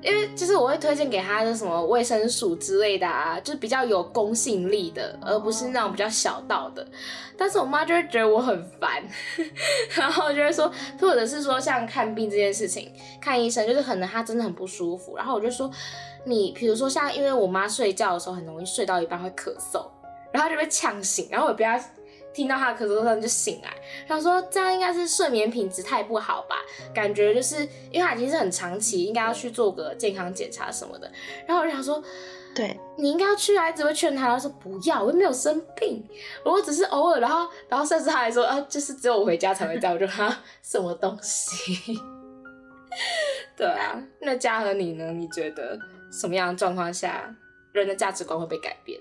[0.00, 6.86] 因为就是我会推荐给他的什么卫生署之类的啊，就比较有公信力的，而不是那种比较小道的。
[7.36, 9.02] 但是我妈就会觉得我很烦，
[9.98, 15.68] 然后就会说，或者是说像看病这件事情，看医生就是可能她真的很不舒服，然后我就说，
[16.24, 19.84] 你比如说像因为我妈睡觉的时候很容易睡到一半会咳嗽，
[20.34, 21.80] 然后就被呛醒，然后我不要
[22.34, 23.72] 听到他的咳嗽声就醒来，
[24.06, 26.56] 想说这样应该是睡眠品质太不好吧，
[26.92, 31.10] 感觉就是因为他已经是很长期，应该要去做个健康检查什么的，
[31.46, 32.02] 然后我就想说。
[32.56, 36.08] 对，你应该要去啊，一直会劝他，他说不要，我又没有生病，
[36.44, 41.98] 我只是偶尔，然后，然后甚至他还说，啊，就是只有我回家才会这样，我就哈， 什么东西？
[43.58, 45.10] 对啊，那嘉禾你呢？
[45.10, 45.76] 你觉得
[46.12, 47.34] 什么样的状况下
[47.72, 49.00] 人的价值观会被改变？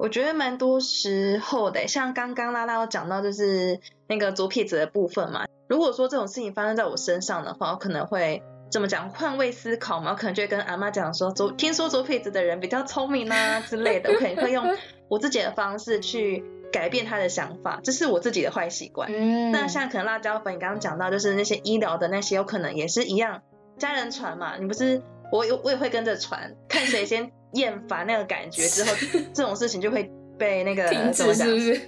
[0.00, 5.44] 我觉得蛮多时候的，像刚刚拉拉有讲到，就是那个左撇子的部分嘛。
[5.68, 14.64] 如果说这种事情发生在我身上的话，我可能会怎么讲换位思考嘛，我可能就会跟阿妈讲说，左听说左撇子的人比较聪明啊之类的，我可能会用
[15.08, 19.10] 我自己的方式去改变他的想法，这是我自己的坏习惯。
[19.12, 23.42] 嗯那像可能辣椒粉，你刚刚讲到，就是那些医疗的那些，有可能也是一样，
[23.76, 28.92] 家人传嘛，你不是我有我也会跟着传，看谁先厌烦那个感觉之后，
[29.34, 31.80] 这种事情就会被那个停止是不是？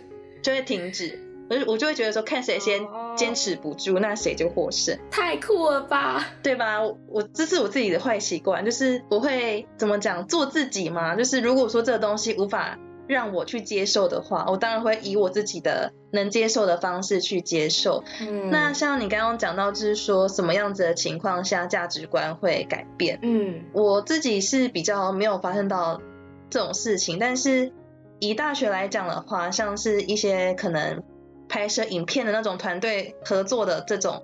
[0.43, 1.19] 就会停止。
[1.51, 6.25] 我就我就会觉得说，看谁先哦坚持不住，那谁就获胜，太酷了吧！
[6.43, 6.81] 对吧？
[6.81, 11.15] 我我这是我自己的坏习惯，就是我会怎么讲做自己嘛。
[11.15, 18.05] 就是如果说这个东西无法让我去接受的话，我当然会以我自己的能接受的方式去接受。
[18.21, 23.19] 嗯，那像你刚刚讲到，就是说什么样子的情况下价值观会改变？
[23.23, 26.01] 嗯我自己是比较没有发生到
[26.49, 27.73] 这种事情，但是
[28.21, 31.03] 以大学来讲的话，像是一些可能
[31.49, 34.23] 拍摄影片的那种团队合作的这种，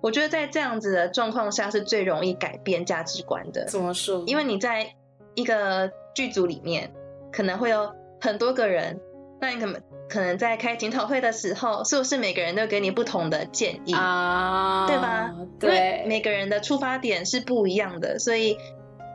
[0.00, 4.24] 我觉得在这样子的状况下是最容易改变价值观的，怎么说？
[4.26, 4.94] 因为你在
[5.34, 6.90] 一个剧组里面
[7.30, 9.00] 可能会有很多个人，
[9.40, 13.94] 那你可能可能在开检讨会的时候，是不是每个人都给你不同的建议？
[13.94, 15.34] 啊，对吧？
[15.60, 18.56] 对，每个人的出发点是不一样的，所以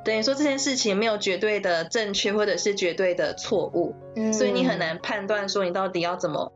[0.06, 6.52] 等于说这件事情没有绝对的正确或者是绝对的错误，嗯所以你很难判断说你到底要怎么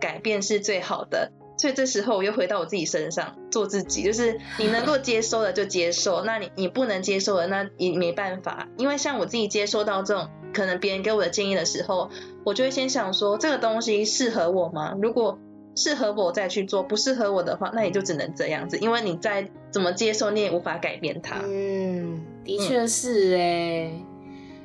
[0.00, 1.32] 改变是最好的。
[1.62, 12.10] 所以这时候我又回到我自己身上，做自己，就是你能够接受的就接受，那你你不能接受的那也没办法，因为像我自己接收到这种可能别人给我的建议的时候，
[12.44, 14.96] 我就会先想说这个东西适合我吗？
[15.00, 15.38] 如果
[15.76, 21.36] 适合我再去做，不适合我的话，那也就只能这样子，因为你再怎么接受，你也无法改变它。
[21.46, 24.04] 嗯，的确是哎、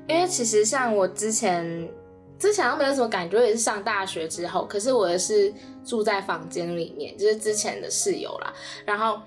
[0.07, 1.87] 因为其实像我之前
[2.39, 4.65] 之前都没有什么感觉，也是上大学之后。
[4.65, 5.53] 可是我的是
[5.85, 8.53] 住在房间里面，就是之前的室友啦。
[8.85, 9.19] 然后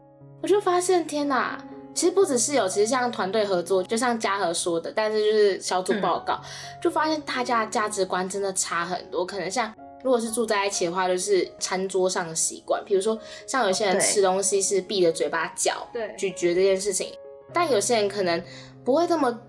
[0.43, 1.63] 我就发现，天哪！
[1.93, 6.41] 其实不止室友，其实像团队合作，就像嘉禾说的，但是就是小组报告，
[6.81, 9.27] 就发现大家的价值观真的差很多。
[9.27, 17.13] 可能像如果是住在一起的话，就是餐桌上的习惯，比如说像有些人吃东西是闭着嘴巴嚼，对，咀嚼这件事情，
[17.53, 18.41] 但有些人可能
[18.85, 19.41] 不会这么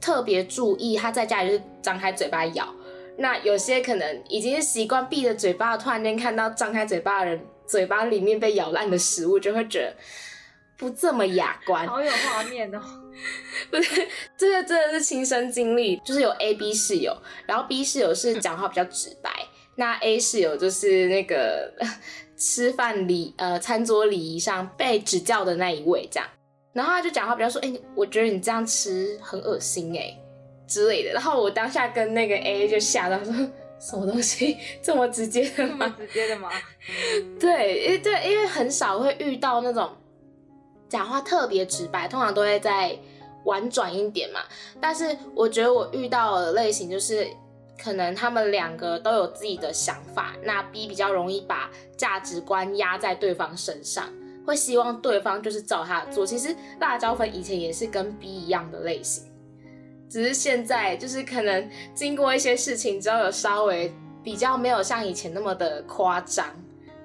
[0.00, 2.66] 特别注意，他在家里就是张开嘴巴咬。
[3.20, 9.94] 那有些可能已经是习惯闭着嘴巴，突然间看到张开嘴巴的人嘴巴里面被咬烂的食物，就会觉得。
[10.76, 12.80] 不这么雅观，好有画面哦！
[13.70, 19.30] 不是，这个真的是亲身经历，就是有 A、B 室友，然后 B 室友是讲话比较直白，
[19.76, 21.70] 那 A 室友就是那个
[22.34, 26.26] 吃饭礼呃餐桌礼仪上被指教的那一位，这样，
[26.72, 30.16] 然后他就讲话比较说，哎，我觉得你这样吃很恶心哎
[30.70, 33.34] 之类的，然后我当下跟那个 A 就吓到说，
[33.78, 35.94] 什么东西这么直接的吗？
[35.98, 36.48] 直接的吗？
[37.38, 39.90] 对，因为对，因为很少会遇到那种。
[40.88, 42.98] 讲话特别直白，通常都会再
[43.44, 44.40] 婉转一点嘛。
[44.80, 47.28] 但是我觉得我遇到的类型就是，
[47.80, 50.34] 可能他们两个都有自己的想法。
[50.42, 54.12] 那 B 比较容易把价值观压在对方身上，
[54.44, 56.26] 会希望对方就是照他做。
[56.26, 59.29] 其实辣椒粉以前也是跟 B 一样的类型，
[60.10, 63.90] 只是现在就是可能经过一些事情之后，有稍微
[64.22, 66.44] 比较没有像以前那么的夸张。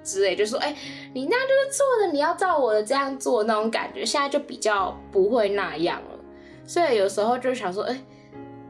[0.04, 0.72] 之类就说，哎，
[1.12, 6.18] 你那就是错的，你要照我的这样做那种感觉，现在就比较不会那样了。
[6.64, 8.00] 所以有时候就想说，哎，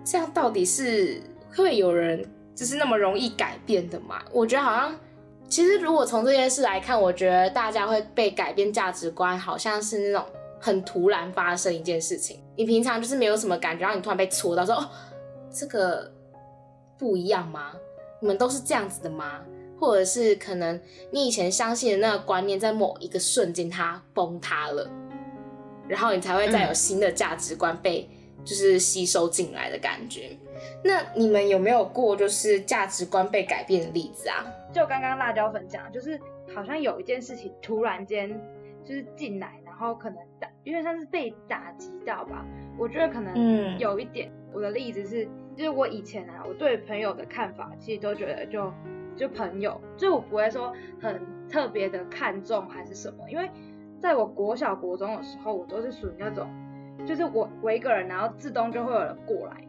[0.02, 1.20] 这样到底是
[1.54, 4.22] 会有人就是那么容易改变的吗？
[4.32, 4.98] 我觉得好像，
[5.46, 10.26] 其实如果从这件事来看，我觉得大家会被改变价值观，好像是那种
[10.58, 14.88] 很突然发生一件事情，你平常就是没有什么感觉，然后你突然被戳到，说，哦，
[15.50, 16.10] 这个
[16.98, 17.72] 不一样吗？
[18.20, 19.42] 你们都是这样子的吗？
[19.78, 24.90] 或者是可能你以前相信的那个观念，在某一个瞬间它崩塌了，
[25.86, 28.08] 然后你才会再有新的价值观被
[28.42, 30.34] 就是吸收进来的感觉。
[30.82, 34.46] 那你们有没有过就是价值观被改变的例子啊？
[34.72, 36.18] 就刚刚辣椒粉讲，就是
[36.54, 38.30] 好像有一件事情突然间
[38.82, 40.25] 就是进来，然后可能打，
[40.66, 42.44] 因为像是被打击到吧。
[42.76, 48.70] 我觉得可能有一点，我的例子是，就是我以前啊，我对朋友的看法其实都觉得就。
[49.16, 53.50] 就朋友，就我不会说很特别的看重还是什么，因为
[53.98, 56.46] 在我国小国中的时候，我都是属于那种，
[57.06, 59.66] 就是我我一个人，然后自动就会有人过来，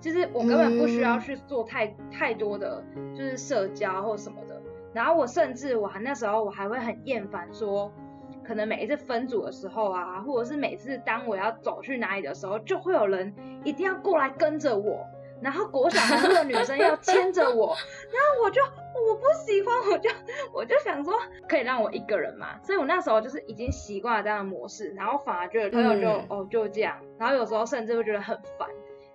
[0.00, 2.82] 其实我根本不需要去做太太多的
[3.14, 4.62] 就是社交或什么的，
[4.94, 7.92] 然后我甚至我还那时候我还会很厌烦说，
[8.46, 15.04] 可能每一次分组的时候啊，或者是每次当我要走去哪里的时候，就会有人一定要过来跟着我。
[15.42, 17.76] 然后国小那个女生要牵着我，
[18.10, 20.08] 然后我就我不喜欢，我就
[20.50, 21.12] 我就想说
[21.46, 28.66] 可以让我一个人嘛，所以我那时候就是已经习惯了这样的模式，然后反而觉得朋友就哦就这样，然后有时候甚至会觉得很烦。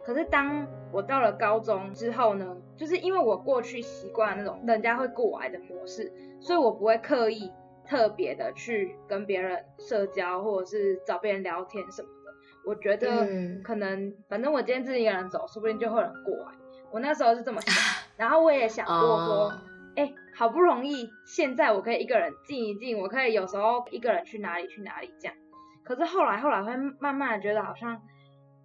[0.06, 7.52] 可是当我到了高中之后呢，就是因为我过去习惯那种人家会过来的模式，所以我不会刻意
[7.92, 12.32] 特别的去跟别人社交或者是找别人聊天什么的。
[12.64, 13.28] 我觉得
[13.62, 16.54] 可能，反正我今天自己一个人走，说不定就会有人过来。
[16.90, 17.74] 我那时候是这么想，
[18.16, 19.54] 然后我也想过说，
[19.98, 25.36] 哎，好不容易现在我可以一个人静一静，我可以有时候一个人去哪里去哪里这样。
[25.84, 28.02] 可是后来后来会慢慢的觉得好像，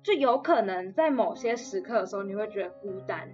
[0.05, 3.29] 就有可能在某些时刻的时候你会觉得孤单。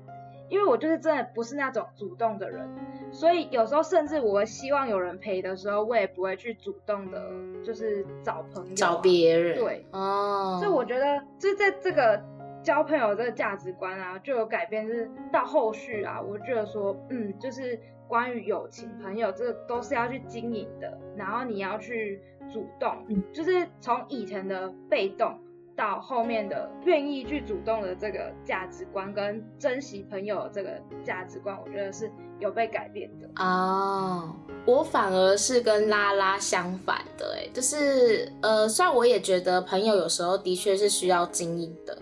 [0.52, 2.68] 因为我就是真的不是那种主动的人，
[3.10, 7.32] 所以有时候甚至我希望有人陪的时候，我也不会去主动的，
[7.64, 9.58] 就是找朋友找别人。
[9.58, 12.22] 对，哦，所以我觉得就是在这个
[12.62, 14.86] 交朋友这个价值观啊，就有改变。
[14.86, 22.20] 就是到后续啊，我觉得说，嗯，就是关于友情、朋友，这个都是要去经营的，然后你要去
[22.52, 25.40] 主动，就是从以前的被动。
[25.76, 30.70] 到后面的愿意去主动的这个价值观跟珍惜朋友的这个
[31.04, 34.34] 价值观，我觉得是有被改变的哦。
[34.66, 41.96] 我反而是跟拉拉相反的，哎，就是呃，虽然我也觉得朋友有时候的确是需要经营的，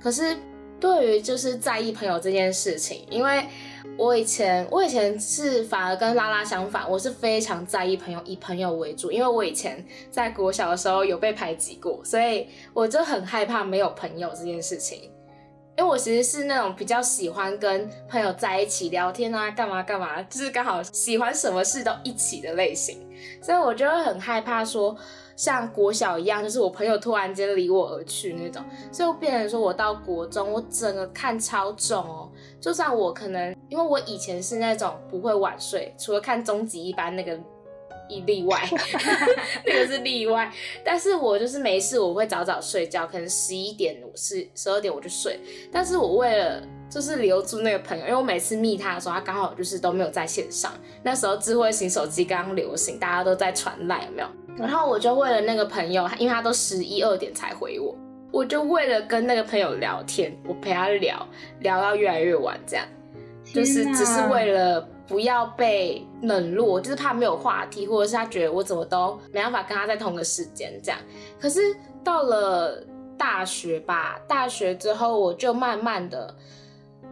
[0.00, 0.36] 可是
[0.78, 3.46] 对于就是在意朋友这件事情，因为。
[3.98, 9.10] 我以前，我以前是反而跟拉拉相反，我是非常在意朋友，以朋友为主。
[9.10, 15.10] 因为我以前在国小的时候有被排挤过，所以我就很害怕没有朋友这件事情。
[15.78, 23.06] 因为我其实是那种比较喜欢跟朋友在一起聊天啊，干嘛干嘛，就是刚好喜欢什么事都一起的类型，
[23.42, 24.96] 所以我就会很害怕说，
[25.36, 32.32] 像国小一样，就是我朋友突然间离我而去那种，所以变成说我到国中，我整个看超重哦。
[32.66, 37.38] 就算我可能，因为我以前是那种不会晚睡，除了看终极一班那个
[38.08, 38.60] 一例外，
[39.64, 40.52] 那个是例外。
[40.84, 45.38] 但是我就是没事，我会早早睡觉，可能十一点、十十二点我就睡。
[45.70, 46.60] 但是我为了
[46.90, 50.72] 就是留住那个朋友，因为我每次密他的时候，他刚好就是都没有在线上。
[51.04, 54.28] 那时候智慧型手机刚刚流行，大家都在传赖，有没有？
[54.58, 57.96] 然后我就为了那个朋友，因为他都十一二点才回我，
[58.30, 61.26] 我就为了跟那个朋友聊天，我陪他聊
[61.60, 62.86] 聊到越来越晚，这样
[63.44, 71.00] 就是只是为了不要被冷落，就是怕没有话题，或者是他觉得我怎么都没办法跟他在同个时间这样。
[71.40, 72.84] 可是到了
[73.16, 76.34] 大学吧，大学之后我就慢慢的，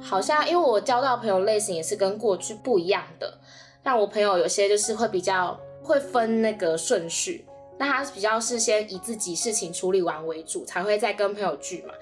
[0.01, 3.39] 好像因为我交到朋友类型也是跟过去不一样的，
[3.83, 5.59] 让我朋友有些就是会比较。
[5.87, 7.45] 会分那个顺序，
[7.79, 11.95] 那他比较是先以自己事情处理完为主，才会再跟朋友聚嘛。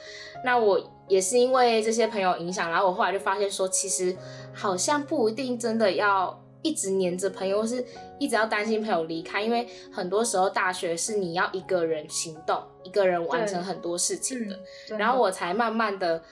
[0.44, 4.16] 那我也是因为这些朋友影响，然后我后来就发现说，其实
[4.52, 7.84] 好像不一定真的要一直黏着朋友，或是
[8.18, 14.58] 一直要担心朋友离开，因为很多时候大学是你要一个人行动，一个人完成很多事情的。
[14.96, 16.22] 然后我才慢慢的。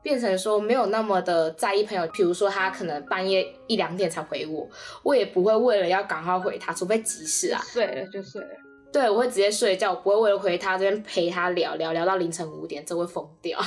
[0.00, 4.66] 变成说没有那么的在意朋友，比如说他可能半夜一两点才回我，
[5.02, 8.48] 我也不会为了要赶快回他，除非急事啊，睡了就睡了。
[8.92, 13.58] 对，我会直接睡觉，我不会为了回他这边陪他聊聊聊到凌晨五点，这会疯掉。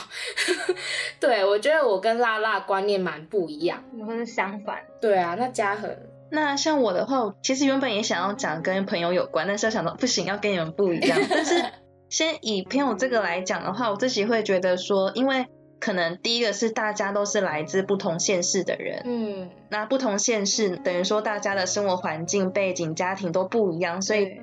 [1.20, 4.80] 对，我觉得我跟辣辣观念蛮不一样，我们是相反。
[5.00, 5.96] 对啊，那嘉恒，
[6.32, 11.20] 那像我的话，其实原本也想要讲跟朋友有关，但是想到不行，要跟你们不一样。
[11.30, 11.64] 但是
[12.10, 15.46] 先以朋友这个来讲的话，我自己会觉得说，因为。
[15.84, 24.42] 可能第一个是大家都是来自不同县市的人，嗯，那不同县市等于说大家的生活环境、背景、家庭都不一样，所以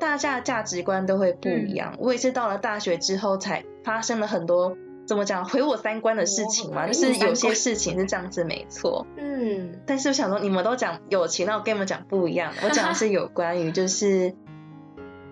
[0.00, 1.94] 大家的价值观都会不一样。
[1.98, 4.76] 我也是到了大学之后才发生了很多
[5.06, 14.34] 怎么讲毁我三观的事情嘛，就是有些事情是这样子没错，嗯，但是我想说你们都讲友情，那我跟你们讲不一样，我讲的是有 关于就是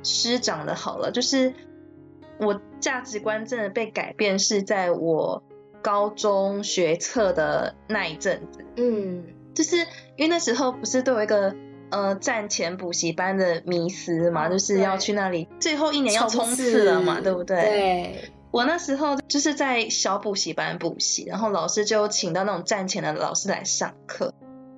[0.05, 1.53] 师长的好了，就是。
[2.41, 5.43] 我价值观真的被改变是在我
[5.83, 9.79] 高中学测的那一阵子，嗯，就是
[10.15, 11.53] 因为那时候不是都有一个
[11.91, 17.57] 呃战前补习班的迷思嘛，就是要去那里最后一年要冲刺了嘛，对不对？
[17.63, 18.31] 对。
[18.51, 24.33] 我那时候就是在小补习班补习，然后老师就请到那种战前的老师来上课，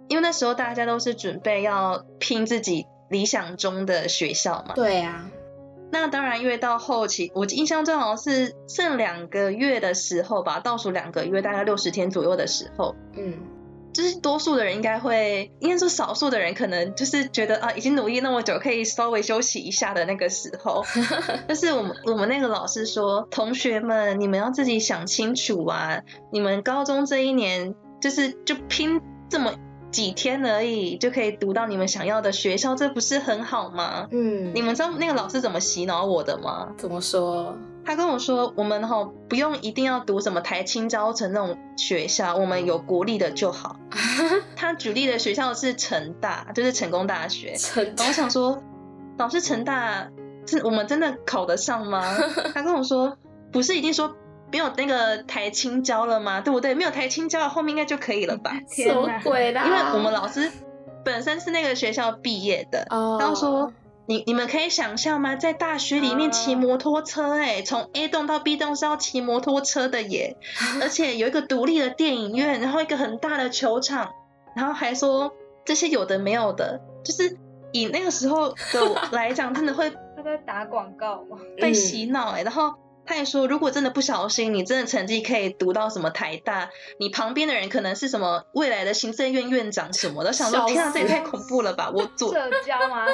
[0.09, 4.75] 因为那时候大家都是准备要拼自己理想中的学校嘛。
[4.75, 5.31] 对呀。
[5.93, 13.35] 那当然，因为到后期，我印象中好像是剩两个月的时候吧，倒数两个月，大概六十天左右的时候，嗯，
[13.93, 20.85] 就是多数的人应该会，应该说少数的人可能就是觉得啊，已经努力那么久，可以稍微休息一下的那个时候。
[21.47, 29.53] 但是我们我们那个老师说，同学们，你们要自己想清楚啊，你们高中这一年就是就拼这么。
[29.91, 34.07] 几天而已就可以读到你们想要的学校，这不是很好吗？
[34.13, 36.69] 嗯，你们知道那个老师怎么洗脑我的吗？
[36.79, 37.59] 怎么说？
[37.85, 43.77] 他跟我说，我们哈不用一定要读什么台青教城那种学校，我们有国立的就好。
[44.57, 47.55] 他举例的学校是成大，就是成功大学。
[47.57, 48.63] 成，我想说，
[49.19, 50.09] 老师成大
[50.47, 52.03] 是我们真的考得上吗？
[52.55, 53.17] 他跟我说，
[53.53, 54.17] 不是已经说。
[54.53, 56.41] 没有那个台青教了吗？
[56.41, 56.75] 对不对？
[56.75, 58.51] 没有台青教，后面应该就可以了吧？
[58.69, 59.65] 什么鬼啦？
[59.65, 60.51] 因为我们老师
[61.05, 62.85] 本身是那个学校毕业的。
[62.91, 63.17] 哦。
[63.21, 63.73] 然后说，
[64.11, 65.37] 你你们可以想象吗？
[65.37, 70.37] 在大学里面骑摩托车，哎，从 A 栋到 B 栋是要骑摩托车的耶。
[70.83, 74.11] 而且有一个独立的电影院，然后一个很大的球场，
[74.57, 75.33] 然后还说
[75.65, 77.39] 这些有的没有的，就是
[77.71, 81.39] 以那个时候的来讲， 真的会他在打广告吗？
[81.57, 82.75] 被洗脑哎，然后。
[83.07, 91.91] 他也说，如果真的不小心，你真的成绩可以读到什么台大，你旁边的人可能是什么未来的行政院院长什么的，想说天啊，这也太恐怖了吧！
[91.93, 93.07] 我做社交吗？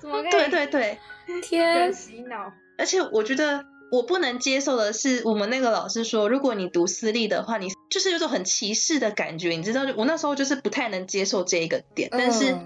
[0.00, 0.22] 怎么？
[0.30, 0.98] 对对对，
[1.42, 2.52] 天洗脑。
[2.76, 9.82] 而且我觉得我不能接受的是，我们那个老师说，如果你读私立的话，你就是有种很歧视的感觉，你知道？
[9.96, 12.56] 我那时候就是不太能接受这一个点，但是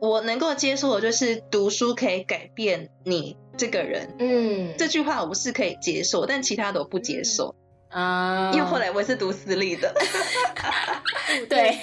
[0.00, 3.36] 我能够接受的就是读书可以改变你。
[3.58, 7.54] 这个人，嗯，这句话我是可以接受，但其他的我不接受
[7.90, 8.50] 啊。
[8.54, 9.92] 因为后来我也是读私立的，
[11.46, 11.76] 对，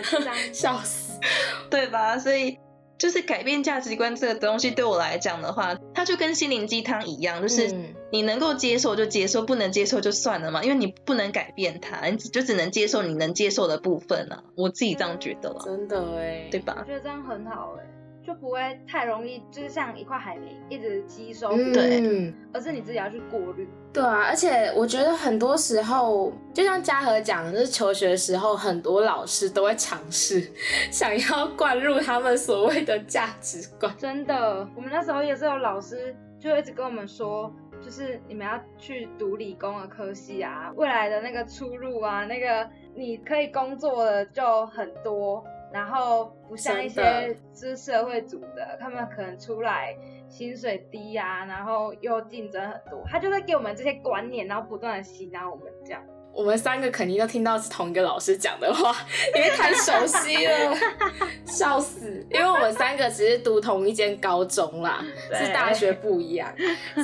[0.54, 1.20] 笑死，
[1.68, 2.18] 对吧？
[2.18, 2.56] 所以
[2.98, 14.42] 就是改变价值观这个东西，对我来讲的话，它就跟心灵鸡汤一样，就是你能够接受就接受，不能接受就算了嘛，因为你不能改变它，你就只能接受你能接受的部分啊。
[14.56, 16.76] 我自己这样觉得了，真的哎，对吧？
[16.80, 17.97] 我觉得这样很好哎。
[18.28, 23.66] 就不会太容易，就是像一块海绵一直吸收，对，嗯而是你自己要去过滤。
[23.90, 30.46] 对啊，而且我觉得很多时候，就像嘉禾讲的，就是求学的时候，很多老师都会尝试
[30.90, 33.90] 想要灌入他们所谓的价值观。
[33.96, 37.50] 真的，我们那时候也是有老师就一直跟我们说，
[37.82, 45.42] 就是你们要去读理工的科系啊，未来的那个出路啊，那个你可以工作的就很多。
[45.72, 49.96] 然后不像一些是社会组的，他们可能出来
[50.28, 56.02] 薪水低呀，然后又竞争很多，他就在给我们这些观念，然后不断的洗脑我们这样。
[56.32, 58.94] 我们三个肯定都听到是同一个老师讲的话，
[59.34, 60.76] 因为太熟悉了，
[61.44, 62.24] 笑死！
[62.30, 65.04] 因为我们三个只是读同一间高中啦，
[65.34, 66.48] 是大学不一样，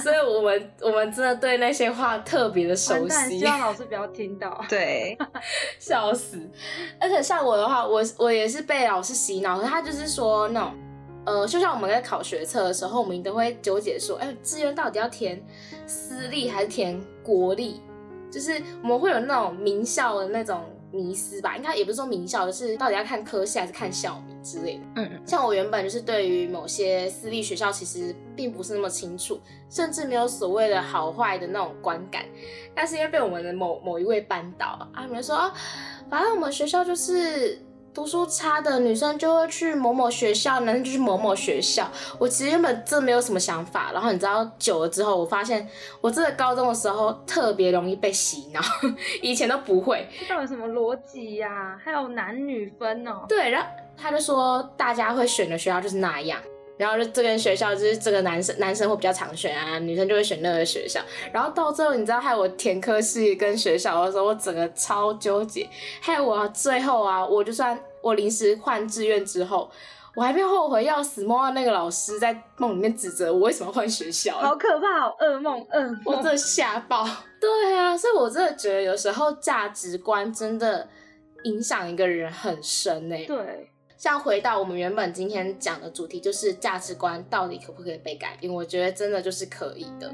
[0.01, 3.41] 所以我们我们真的对那些话特别的熟悉。
[3.41, 4.64] 希望老师不要听到。
[4.68, 5.18] 对，
[5.81, 6.39] 笑死！
[7.01, 10.75] 而且像我的话，我我也是被老师洗脑，他就是说那种，
[11.27, 15.45] 呃，就像我们在考学测的时候，我们都会纠结说，哎，志愿到底要填
[15.89, 17.81] 私立还是填国立？
[18.35, 24.82] 就是我们会有那种名校的那种迷思吧，应该也不是说名校，就是到底要看科系还是看校名之类的。
[24.97, 25.22] 嗯嗯。
[25.24, 32.24] 像我原本就是对于某些私立学校其实并不是那么清楚，甚至没有所谓的好坏的那种观感。
[32.74, 35.55] 但是因为被我们的某某一位班导啊，你们说啊，
[36.11, 37.57] 反正我们学校就是。
[37.95, 41.89] 读书差的女生就会去某某学校，男生就去某某学校。
[42.19, 45.67] 我其实原本真没有什么想法，然后你知道久了之后，我发现
[46.01, 48.61] 我真的高中的时候特别容易被洗脑，
[49.23, 50.09] 以前都不会。
[50.29, 51.81] 到底什么逻辑呀？
[51.83, 53.25] 还有男女分哦？
[53.29, 56.41] 对，然后他就说大家会选的学校就是那样。
[56.77, 61.01] 然后就这边学校就是这个男生男生会比较常选啊，女生就会选那个学校。
[61.33, 65.68] 然后到最后，你知道害我填科系跟学校的时候，我整个超纠结。
[66.01, 69.70] 害我最后啊，我就算我临时换志愿之后，
[70.16, 77.07] 我还被后悔要死，梦到那个老师在梦里面指责我为什么换学校，好可怕，噩梦，噩梦，我真的吓爆。
[77.41, 80.89] 对啊，所以我真的觉得有时候价值观真的
[81.45, 83.25] 影响一个人很深诶。
[83.27, 83.70] 对。
[84.05, 88.53] 像回到我们原本今天讲的主题，就是价值观到底可不可以被改变？
[88.53, 90.13] 我觉得真的就是可以的，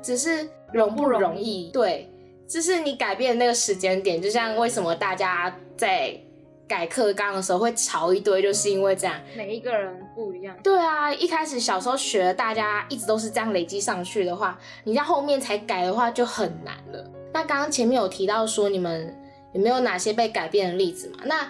[0.00, 1.68] 只是容不容易。
[1.70, 2.10] 对，
[2.48, 6.18] 就是你改变那个时间点，就像为什么大家在
[6.66, 9.20] 改课纲的时候会吵一堆，就是因为这样。
[9.36, 10.56] 每一个人不一样。
[10.62, 17.04] 对啊，一开始小时候学，大家一直都是这样累积上去的话，你在后面才改的话就很难了。
[17.34, 19.14] 那刚刚前面有提到说，你们
[19.52, 21.18] 有没有哪些被改变的例子嘛？
[21.26, 21.46] 那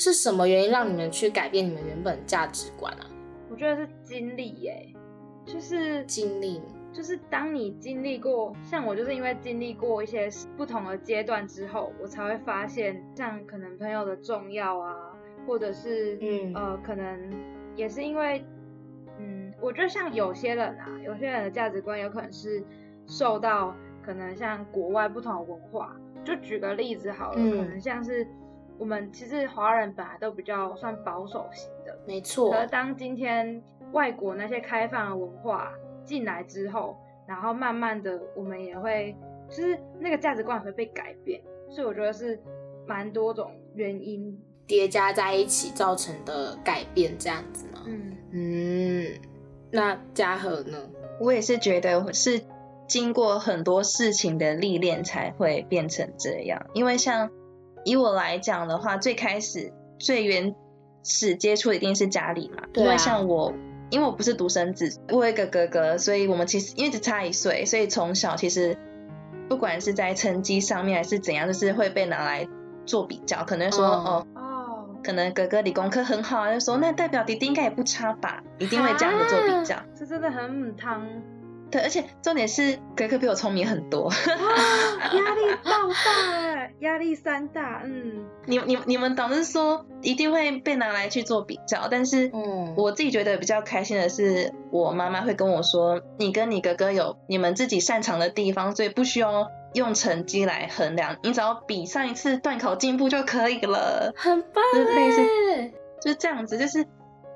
[0.00, 3.04] 是什么原因让你们去改变你们原本价值观啊？
[3.50, 4.94] 我觉得是经历耶，
[5.44, 6.58] 就是经历，
[6.90, 10.26] 就是当你经历过，像我就是因为经历过一些
[10.56, 14.96] 不同的阶段之后，我才会发现，像可能朋友的重要啊，
[15.46, 17.20] 或者是嗯呃，可能
[17.76, 18.42] 也是因为，
[19.18, 22.64] 嗯，我觉得像有些人啊，有些人的价值观有可能是
[23.06, 25.94] 受到可能像国外不同的文化，
[26.24, 28.26] 就举个例子好了，可能像是。
[28.80, 32.54] 我们其实华人本来都比较算保守型的，没错。
[32.54, 33.62] 而当今天
[33.92, 35.70] 外国那些开放的文化
[36.06, 36.96] 进来之后，
[37.28, 39.14] 然后慢慢的我们也会，
[39.50, 41.42] 就是那个价值观会被改变。
[41.68, 42.40] 所以我觉得是
[42.86, 47.82] 蛮多种原因叠加在一起造成的改变，这样子吗？
[47.86, 49.20] 嗯嗯。
[49.70, 50.78] 那嘉禾呢？
[51.20, 52.40] 我也是觉得是
[52.88, 57.30] 经过很多事情的历练才会变成这样，因为像。
[57.84, 60.54] 以我来讲的话，最开始最原
[61.02, 63.52] 始接触一定是家里嘛，因为像我，
[63.90, 68.76] 因为我不是独生子，我有一个哥哥，所以我们其实因为只差一岁，所以从小其实
[69.48, 72.46] 不管是在成绩上面还是怎样，就是会被拿来
[72.86, 74.26] 做比较，可能说哦。
[74.34, 81.02] 哦，可能哥哥理工科很好，就说那代表弟弟应该也不差吧，一定会这样子做比较，这真的很母汤。
[81.70, 85.70] 对，而且重点是格格比我聪明很多，压力爆
[86.04, 105.22] 大，压力山大，嗯，你你你们导师说一定会被拿来去做比较，但是，嗯，我自己觉得比较开心的是，我妈妈会跟我说，你跟你哥哥有你们自己擅长的地方，所以不需要用成绩来衡量，你只要比上一次段考进步就可以了，很棒，就类似，
[106.02, 106.84] 就是这样子，就是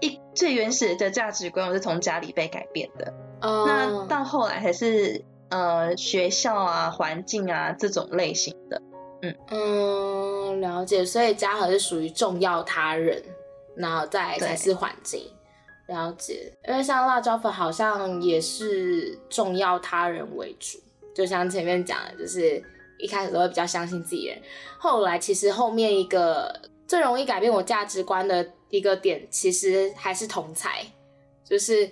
[0.00, 3.14] 一最原始的价值观，我是从家里被改变的。
[3.40, 8.80] 那到后来还是呃学校啊环境啊这种类型的，
[9.22, 9.36] 嗯。
[9.50, 13.22] 嗯了解，所以嘉禾是属于重要他人，
[13.76, 15.30] 然后再才是环境
[15.88, 20.78] 了解，因为像辣椒粉好像也是重要他人为主，
[21.14, 22.62] 就像前面讲的，就是
[22.98, 24.38] 一开始都会比较相信自己人，
[24.78, 26.54] 后来其实后面一个
[26.86, 30.84] 最容易改变我价值观的一个点，其实还是同才。
[31.44, 31.86] 就是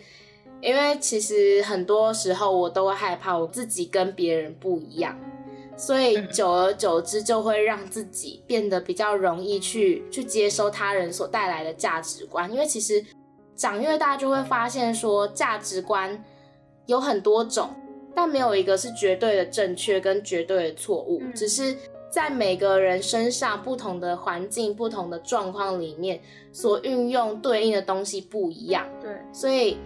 [0.63, 5.19] 因为其实很多时候我都会害怕我自己跟别人不一样，
[5.77, 12.51] 所以久而久之就会让自己变得比较容易去去接收他人所带来的价值观。
[12.51, 13.05] 因为其实
[13.57, 16.25] 长越大就会发现说价值观
[16.87, 17.75] 有很多种，
[18.15, 21.77] 但没有一个是绝对的正确跟绝对的错误，只是。
[22.13, 26.21] 在每个人身上，不同的环境、不同的状况里面，
[26.53, 28.87] 所运用对应的东西不一样。
[29.01, 29.79] 对，所以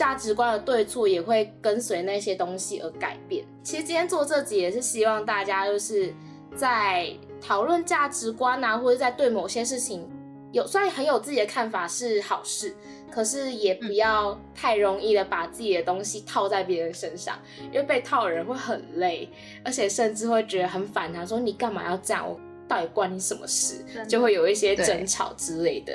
[0.00, 3.44] 价值观的对错也会跟随那些东西而改变。
[3.62, 6.10] 其实今天做这集也是希望大家就是
[6.56, 10.08] 在讨论价值观啊，或者在对某些事情
[10.52, 12.74] 有虽然很有自己的看法是好事。
[13.12, 19.28] 可是也不要太容易的把自己的东西套在别人身上，因为被套的人会很累，
[19.64, 22.24] 而且甚至会觉得很反弹，说你干嘛要这样？
[22.70, 23.84] 我到底关你什么事？
[24.06, 25.92] 就会有一些争吵之类的。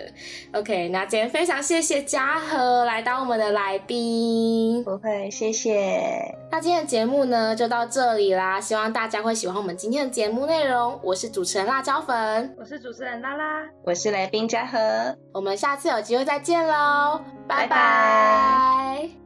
[0.52, 4.84] OK，那今天非常谢谢嘉禾来当我们的来宾。
[4.84, 6.36] 不会，谢谢。
[6.52, 11.00] 那今天的节目呢就到这里啦，希望大家会喜欢我们今天的节目内容。
[11.02, 14.78] 我是主持人辣椒粉，我是主持人拉拉，我是来宾嘉禾，
[15.34, 19.25] 我们下次有机会再见喽，拜拜。